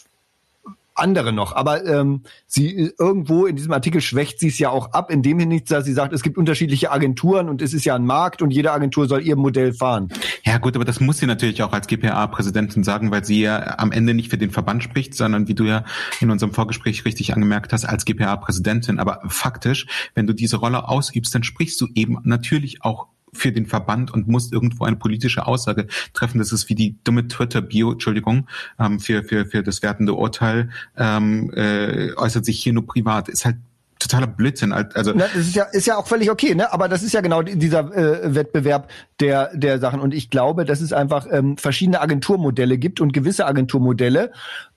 [1.01, 1.55] andere noch.
[1.55, 5.38] Aber ähm, sie irgendwo in diesem Artikel schwächt sie es ja auch ab, in dem
[5.38, 8.51] Hinsicht, dass sie sagt, es gibt unterschiedliche Agenturen und es ist ja ein Markt und
[8.51, 10.09] jede Agentur soll ihr Modell fahren.
[10.44, 13.92] Ja gut, aber das muss sie natürlich auch als GPA-Präsidentin sagen, weil sie ja am
[13.92, 15.84] Ende nicht für den Verband spricht, sondern wie du ja
[16.20, 18.98] in unserem Vorgespräch richtig angemerkt hast, als GPA-Präsidentin.
[18.98, 23.66] Aber faktisch, wenn du diese Rolle ausübst, dann sprichst du eben natürlich auch für den
[23.66, 26.39] Verband und muss irgendwo eine politische Aussage treffen.
[26.39, 31.51] Das ist wie die dumme Twitter-Bio, Entschuldigung, ähm, für, für, für das wertende Urteil, ähm,
[31.55, 33.28] äh, äußert sich hier nur privat.
[33.28, 33.57] Ist halt
[34.01, 34.72] totaler Blödsinn.
[34.72, 36.72] Also Na, das ist ja ist ja auch völlig okay, ne?
[36.72, 40.01] Aber das ist ja genau dieser äh, Wettbewerb der der Sachen.
[40.01, 44.33] Und ich glaube, dass es einfach ähm, verschiedene Agenturmodelle gibt und gewisse Agenturmodelle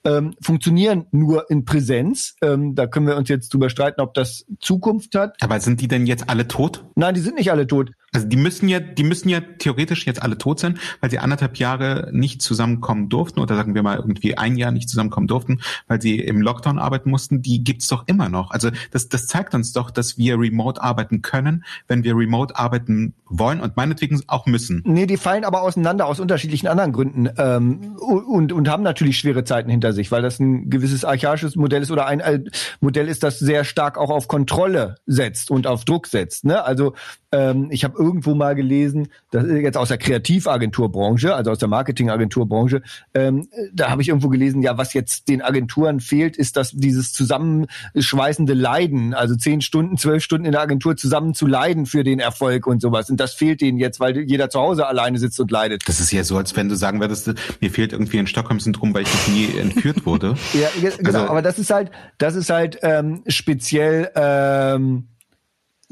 [0.06, 2.36] ähm, funktionieren nur in Präsenz.
[2.42, 5.36] Ähm, da können wir uns jetzt drüber streiten, ob das Zukunft hat.
[5.42, 6.86] Aber sind die denn jetzt alle tot?
[6.96, 7.92] Nein, die sind nicht alle tot.
[8.14, 11.58] Also die müssen ja, die müssen ja theoretisch jetzt alle tot sein, weil sie anderthalb
[11.58, 16.00] Jahre nicht zusammenkommen durften oder sagen wir mal irgendwie ein Jahr nicht zusammenkommen durften, weil
[16.00, 17.42] sie im Lockdown arbeiten mussten.
[17.42, 18.52] Die gibt's doch immer noch.
[18.52, 23.16] Also das, das zeigt uns doch, dass wir remote arbeiten können, wenn wir remote arbeiten
[23.26, 24.84] wollen und meinetwegen auch müssen.
[24.86, 29.44] Nee, die fallen aber auseinander aus unterschiedlichen anderen Gründen ähm, und, und haben natürlich schwere
[29.44, 33.40] Zeiten hinter sich, weil das ein gewisses archaisches Modell ist oder ein Modell ist, das
[33.40, 36.46] sehr stark auch auf Kontrolle setzt und auf Druck setzt.
[36.46, 36.64] Ne?
[36.64, 36.94] Also
[37.34, 41.68] Ähm, ich habe irgendwo mal gelesen, das ist jetzt aus der Kreativagenturbranche, also aus der
[41.68, 42.84] Marketingagenturbranche,
[43.16, 47.12] ähm, da habe ich irgendwo gelesen, ja, was jetzt den Agenturen fehlt, ist dass dieses
[47.12, 52.20] zusammenschweißende Leiden, also zehn Stunden, zwölf Stunden in der Agentur zusammen zu leiden für den
[52.20, 53.10] Erfolg und sowas.
[53.10, 55.88] Und das fehlt denen jetzt, weil jeder zu Hause alleine sitzt und leidet.
[55.88, 59.04] Das ist ja so, als wenn du sagen würdest, mir fehlt irgendwie ein Stockholm-Syndrom, weil
[59.04, 60.36] ich nie entführt wurde.
[60.54, 65.08] ja, genau, also, aber das ist halt, das ist halt ähm, speziell ähm,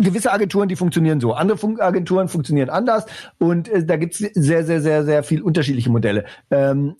[0.01, 1.33] gewisse Agenturen, die funktionieren so.
[1.33, 3.05] Andere Fun Agenturen funktionieren anders
[3.37, 6.25] und äh, da gibt's sehr, sehr, sehr, sehr viel unterschiedliche Modelle.
[6.49, 6.95] Ähm,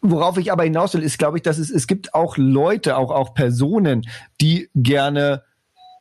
[0.00, 3.10] worauf ich aber hinaus will, ist, glaube ich, dass es, es gibt auch Leute, auch,
[3.10, 4.02] auch Personen,
[4.40, 5.42] die gerne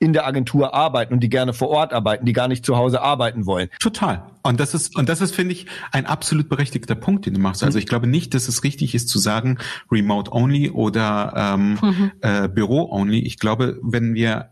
[0.04, 3.02] in der Agentur arbeiten und die gerne vor Ort arbeiten, die gar nicht zu Hause
[3.02, 3.70] arbeiten wollen.
[3.80, 4.24] Total.
[4.44, 7.64] Und das ist, und das ist, finde ich, ein absolut berechtigter Punkt, den du machst.
[7.64, 9.60] Also ich glaube nicht, dass es richtig ist zu sagen,
[9.90, 12.12] Remote only oder ähm, mhm.
[12.20, 13.20] äh, Büro only.
[13.20, 14.50] Ich glaube, wenn wir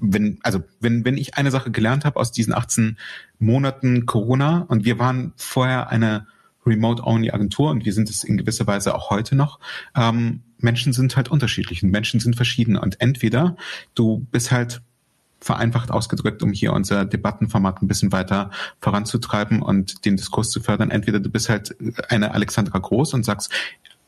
[0.00, 2.98] wenn, also wenn, wenn ich eine Sache gelernt habe aus diesen 18
[3.38, 6.26] Monaten Corona und wir waren vorher eine
[6.66, 9.58] Remote-Only-Agentur und wir sind es in gewisser Weise auch heute noch,
[9.96, 13.56] ähm, Menschen sind halt unterschiedlich und Menschen sind verschieden und entweder
[13.94, 14.82] du bist halt
[15.40, 20.90] vereinfacht ausgedrückt, um hier unser Debattenformat ein bisschen weiter voranzutreiben und den Diskurs zu fördern.
[20.90, 21.76] Entweder du bist halt
[22.08, 23.52] eine Alexandra Groß und sagst,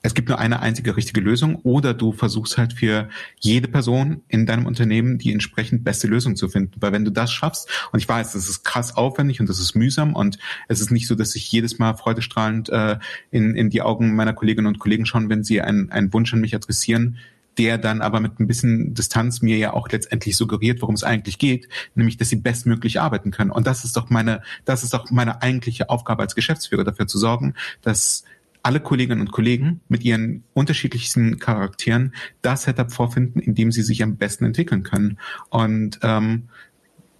[0.02, 4.46] es gibt nur eine einzige richtige Lösung oder du versuchst halt für jede Person in
[4.46, 6.80] deinem Unternehmen die entsprechend beste Lösung zu finden.
[6.80, 9.74] Weil wenn du das schaffst, und ich weiß, das ist krass aufwendig und das ist
[9.74, 10.38] mühsam und
[10.68, 12.98] es ist nicht so, dass ich jedes Mal freudestrahlend äh,
[13.30, 16.40] in, in die Augen meiner Kolleginnen und Kollegen schauen, wenn sie einen, einen Wunsch an
[16.40, 17.18] mich adressieren,
[17.58, 21.38] der dann aber mit ein bisschen Distanz mir ja auch letztendlich suggeriert, worum es eigentlich
[21.38, 23.50] geht, nämlich, dass sie bestmöglich arbeiten können.
[23.50, 27.18] Und das ist doch meine, das ist doch meine eigentliche Aufgabe als Geschäftsführer, dafür zu
[27.18, 28.24] sorgen, dass
[28.62, 34.02] alle Kolleginnen und Kollegen mit ihren unterschiedlichsten Charakteren das Setup vorfinden, in dem sie sich
[34.02, 35.18] am besten entwickeln können.
[35.48, 36.48] Und ähm,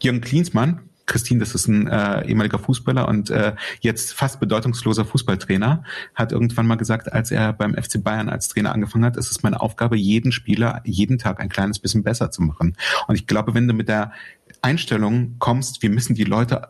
[0.03, 0.81] Jürgen Klinsmann,
[1.11, 5.83] Christine, das ist ein äh, ehemaliger Fußballer und äh, jetzt fast bedeutungsloser Fußballtrainer,
[6.15, 9.43] hat irgendwann mal gesagt, als er beim FC Bayern als Trainer angefangen hat, ist es
[9.43, 12.77] meine Aufgabe, jeden Spieler jeden Tag ein kleines bisschen besser zu machen.
[13.09, 14.13] Und ich glaube, wenn du mit der
[14.63, 16.69] Einstellung kommst, wir müssen die Leute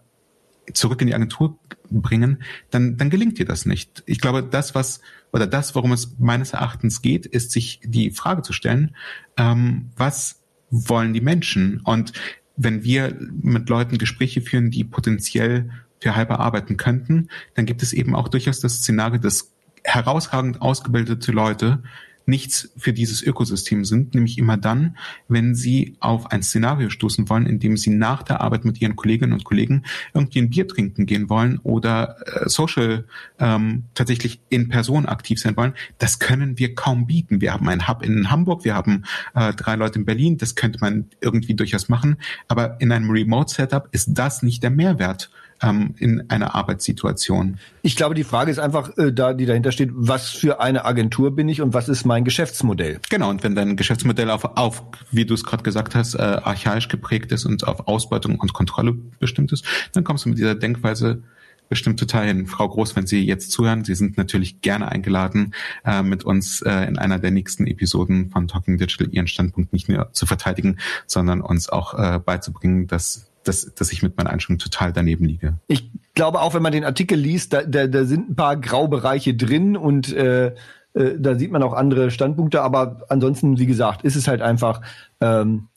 [0.75, 1.59] zurück in die Agentur
[1.91, 4.03] bringen, dann, dann gelingt dir das nicht.
[4.07, 5.01] Ich glaube, das, was,
[5.33, 8.95] oder das, worum es meines Erachtens geht, ist sich die Frage zu stellen,
[9.37, 11.81] ähm, was wollen die Menschen?
[11.81, 12.13] Und
[12.57, 17.93] wenn wir mit Leuten Gespräche führen, die potenziell für Hyper arbeiten könnten, dann gibt es
[17.93, 19.53] eben auch durchaus das Szenario, dass
[19.85, 21.83] herausragend ausgebildete Leute
[22.31, 24.97] nichts für dieses Ökosystem sind, nämlich immer dann,
[25.29, 28.97] wenn sie auf ein Szenario stoßen wollen, in dem sie nach der Arbeit mit ihren
[28.97, 29.83] Kolleginnen und Kollegen
[30.15, 33.05] irgendwie ein Bier trinken gehen wollen oder äh, social
[33.39, 35.75] ähm, tatsächlich in Person aktiv sein wollen.
[35.99, 37.41] Das können wir kaum bieten.
[37.41, 39.05] Wir haben einen Hub in Hamburg, wir haben
[39.35, 42.17] äh, drei Leute in Berlin, das könnte man irgendwie durchaus machen,
[42.49, 45.31] aber in einem Remote-Setup ist das nicht der Mehrwert
[45.63, 47.59] ähm, in einer Arbeitssituation.
[47.83, 51.35] Ich glaube, die Frage ist einfach, äh, da die dahinter steht, was für eine Agentur
[51.35, 53.01] bin ich und was ist mein Geschäftsmodell?
[53.09, 56.89] Genau, und wenn dein Geschäftsmodell auf, auf wie du es gerade gesagt hast, äh, archaisch
[56.89, 61.23] geprägt ist und auf Ausbeutung und Kontrolle bestimmt ist, dann kommst du mit dieser Denkweise
[61.71, 62.47] bestimmt total hin.
[62.47, 65.55] Frau Groß, wenn Sie jetzt zuhören, Sie sind natürlich gerne eingeladen,
[65.85, 69.89] äh, mit uns äh, in einer der nächsten Episoden von Talking Digital Ihren Standpunkt nicht
[69.89, 74.59] nur zu verteidigen, sondern uns auch äh, beizubringen, dass dass, dass ich mit meinen Einstellungen
[74.59, 75.55] total daneben liege.
[75.67, 79.35] Ich glaube auch, wenn man den Artikel liest, da, da, da sind ein paar Graubereiche
[79.35, 80.55] drin und äh,
[80.95, 84.83] äh, da sieht man auch andere Standpunkte, aber ansonsten, wie gesagt, ist es halt einfach
[85.21, 85.69] ähm,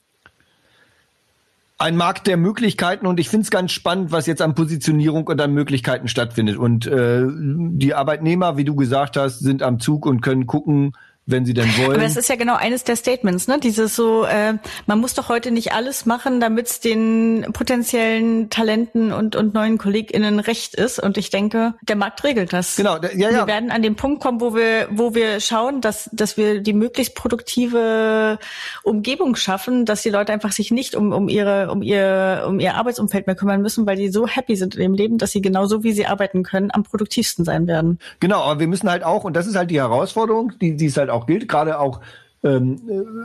[1.78, 5.40] ein Markt der Möglichkeiten und ich finde es ganz spannend, was jetzt an Positionierung und
[5.40, 6.56] an Möglichkeiten stattfindet.
[6.56, 10.92] Und äh, die Arbeitnehmer, wie du gesagt hast, sind am Zug und können gucken,
[11.26, 11.92] wenn sie denn wollen.
[11.92, 13.58] Aber das ist ja genau eines der Statements, ne?
[13.58, 14.54] Dieses so, äh,
[14.86, 19.78] man muss doch heute nicht alles machen, damit es den potenziellen Talenten und, und neuen
[19.78, 20.98] KollegInnen recht ist.
[20.98, 22.76] Und ich denke, der Markt regelt das.
[22.76, 23.30] Genau, ja, ja.
[23.30, 26.74] Wir werden an den Punkt kommen, wo wir, wo wir schauen, dass, dass wir die
[26.74, 28.38] möglichst produktive
[28.82, 32.74] Umgebung schaffen, dass die Leute einfach sich nicht um, um ihre, um ihr, um ihr
[32.74, 35.82] Arbeitsumfeld mehr kümmern müssen, weil die so happy sind in ihrem Leben, dass sie genauso
[35.84, 37.98] wie sie arbeiten können, am produktivsten sein werden.
[38.20, 40.98] Genau, aber wir müssen halt auch, und das ist halt die Herausforderung, die, die ist
[40.98, 42.00] halt auch gilt, gerade auch
[42.44, 42.78] ähm,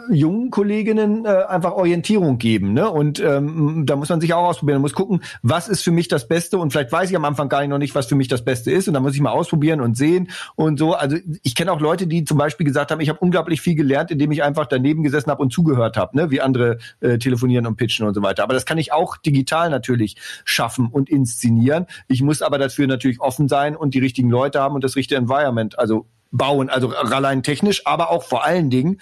[0.10, 2.74] äh, jungen Kolleginnen äh, einfach Orientierung geben.
[2.74, 2.90] Ne?
[2.90, 4.78] Und ähm, da muss man sich auch ausprobieren.
[4.78, 6.58] Man muss gucken, was ist für mich das Beste.
[6.58, 8.72] Und vielleicht weiß ich am Anfang gar nicht noch nicht, was für mich das Beste
[8.72, 8.88] ist.
[8.88, 10.94] Und da muss ich mal ausprobieren und sehen und so.
[10.94, 14.10] Also ich kenne auch Leute, die zum Beispiel gesagt haben, ich habe unglaublich viel gelernt,
[14.10, 16.32] indem ich einfach daneben gesessen habe und zugehört habe, ne?
[16.32, 18.44] wie andere äh, telefonieren und pitchen und so weiter.
[18.44, 20.16] Aber das kann ich auch digital natürlich
[20.46, 21.88] schaffen und inszenieren.
[22.08, 25.18] Ich muss aber dafür natürlich offen sein und die richtigen Leute haben und das richtige
[25.20, 29.00] Environment, also bauen, also allein technisch, aber auch vor allen Dingen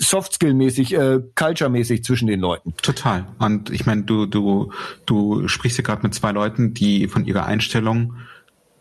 [0.00, 2.74] Softskill-mäßig, äh, Culture-mäßig zwischen den Leuten.
[2.82, 3.26] Total.
[3.38, 4.72] Und ich meine, du, du,
[5.04, 8.14] du sprichst hier gerade mit zwei Leuten, die von ihrer Einstellung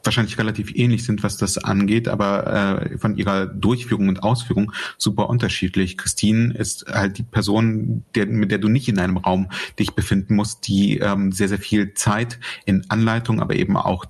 [0.04, 5.30] wahrscheinlich relativ ähnlich sind, was das angeht, aber äh, von ihrer Durchführung und Ausführung super
[5.30, 5.98] unterschiedlich.
[5.98, 10.36] Christine ist halt die Person, der, mit der du nicht in einem Raum dich befinden
[10.36, 14.06] musst, die ähm, sehr, sehr viel Zeit in Anleitung, aber eben auch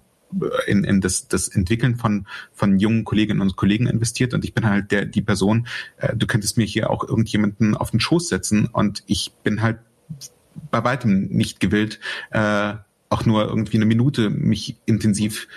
[0.68, 4.66] in, in das, das Entwickeln von, von jungen Kolleginnen und Kollegen investiert und ich bin
[4.68, 5.68] halt der, die Person,
[5.98, 9.80] äh, du könntest mir hier auch irgendjemanden auf den Schoß setzen und ich bin halt
[10.72, 12.00] bei weitem nicht gewillt,
[12.32, 12.74] äh,
[13.10, 15.48] auch nur irgendwie eine Minute mich intensiv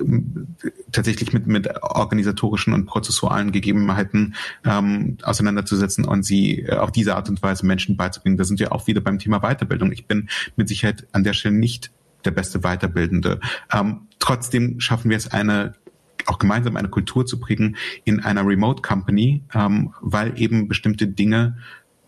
[0.00, 0.46] ähm,
[0.90, 7.28] tatsächlich mit, mit organisatorischen und prozessualen Gegebenheiten ähm, auseinanderzusetzen und sie äh, auf diese Art
[7.28, 8.38] und Weise Menschen beizubringen.
[8.38, 9.92] Da sind wir auch wieder beim Thema Weiterbildung.
[9.92, 11.90] Ich bin mit Sicherheit an der Stelle nicht
[12.24, 13.40] der beste Weiterbildende.
[13.72, 15.74] Ähm, trotzdem schaffen wir es, eine
[16.26, 21.58] auch gemeinsam eine Kultur zu prägen in einer Remote Company, ähm, weil eben bestimmte Dinge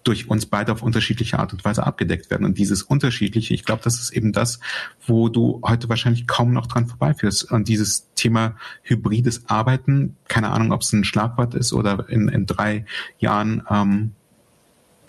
[0.07, 2.45] durch uns beide auf unterschiedliche Art und Weise abgedeckt werden.
[2.45, 4.61] Und dieses Unterschiedliche, ich glaube, das ist eben das,
[5.05, 7.51] wo du heute wahrscheinlich kaum noch dran vorbeiführst.
[7.51, 12.47] Und dieses Thema hybrides Arbeiten, keine Ahnung, ob es ein Schlagwort ist oder in, in
[12.47, 12.85] drei
[13.19, 14.13] Jahren ähm,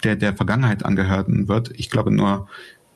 [0.03, 1.71] der, der Vergangenheit angehören wird.
[1.75, 2.47] Ich glaube nur,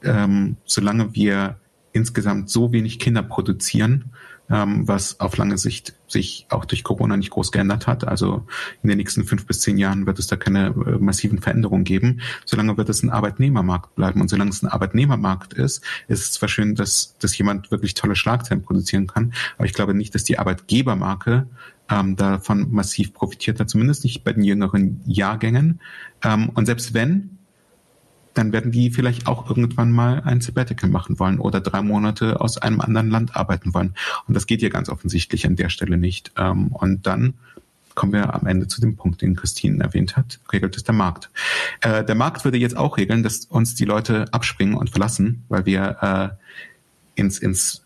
[0.03, 1.60] ähm, solange wir
[1.93, 4.11] insgesamt so wenig Kinder produzieren,
[4.49, 8.07] ähm, was auf lange Sicht sich auch durch Corona nicht groß geändert hat.
[8.07, 8.45] Also
[8.83, 12.21] in den nächsten fünf bis zehn Jahren wird es da keine äh, massiven Veränderungen geben.
[12.45, 14.21] Solange wird es ein Arbeitnehmermarkt bleiben.
[14.21, 18.15] Und solange es ein Arbeitnehmermarkt ist, ist es zwar schön, dass, dass jemand wirklich tolle
[18.15, 21.47] Schlagzeilen produzieren kann, aber ich glaube nicht, dass die Arbeitgebermarke
[21.89, 25.79] ähm, davon massiv profitiert hat, zumindest nicht bei den jüngeren Jahrgängen.
[26.23, 27.37] Ähm, und selbst wenn,
[28.33, 32.57] dann werden die vielleicht auch irgendwann mal ein Sabbatical machen wollen oder drei Monate aus
[32.57, 33.95] einem anderen Land arbeiten wollen.
[34.27, 36.31] Und das geht ja ganz offensichtlich an der Stelle nicht.
[36.37, 37.33] Ähm, und dann
[37.95, 41.29] kommen wir am Ende zu dem Punkt, den Christine erwähnt hat, regelt es der Markt.
[41.81, 45.65] Äh, der Markt würde jetzt auch regeln, dass uns die Leute abspringen und verlassen, weil
[45.65, 47.80] wir äh, ins, ins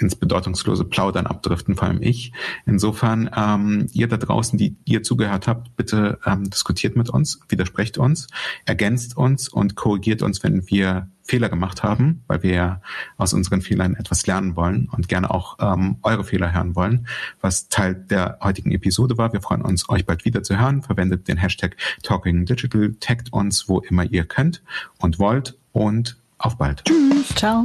[0.00, 2.32] ins bedeutungslose Plaudern abdriften, vor allem ich.
[2.66, 7.98] Insofern, ähm, ihr da draußen, die ihr zugehört habt, bitte ähm, diskutiert mit uns, widersprecht
[7.98, 8.28] uns,
[8.64, 12.82] ergänzt uns und korrigiert uns, wenn wir Fehler gemacht haben, weil wir ja
[13.16, 17.06] aus unseren Fehlern etwas lernen wollen und gerne auch ähm, eure Fehler hören wollen,
[17.40, 19.32] was Teil der heutigen Episode war.
[19.32, 20.82] Wir freuen uns, euch bald wieder zu hören.
[20.82, 24.62] Verwendet den Hashtag Talking Digital, taggt uns, wo immer ihr könnt
[24.98, 26.84] und wollt und auf bald.
[26.84, 27.28] Tschüss.
[27.36, 27.64] Ciao.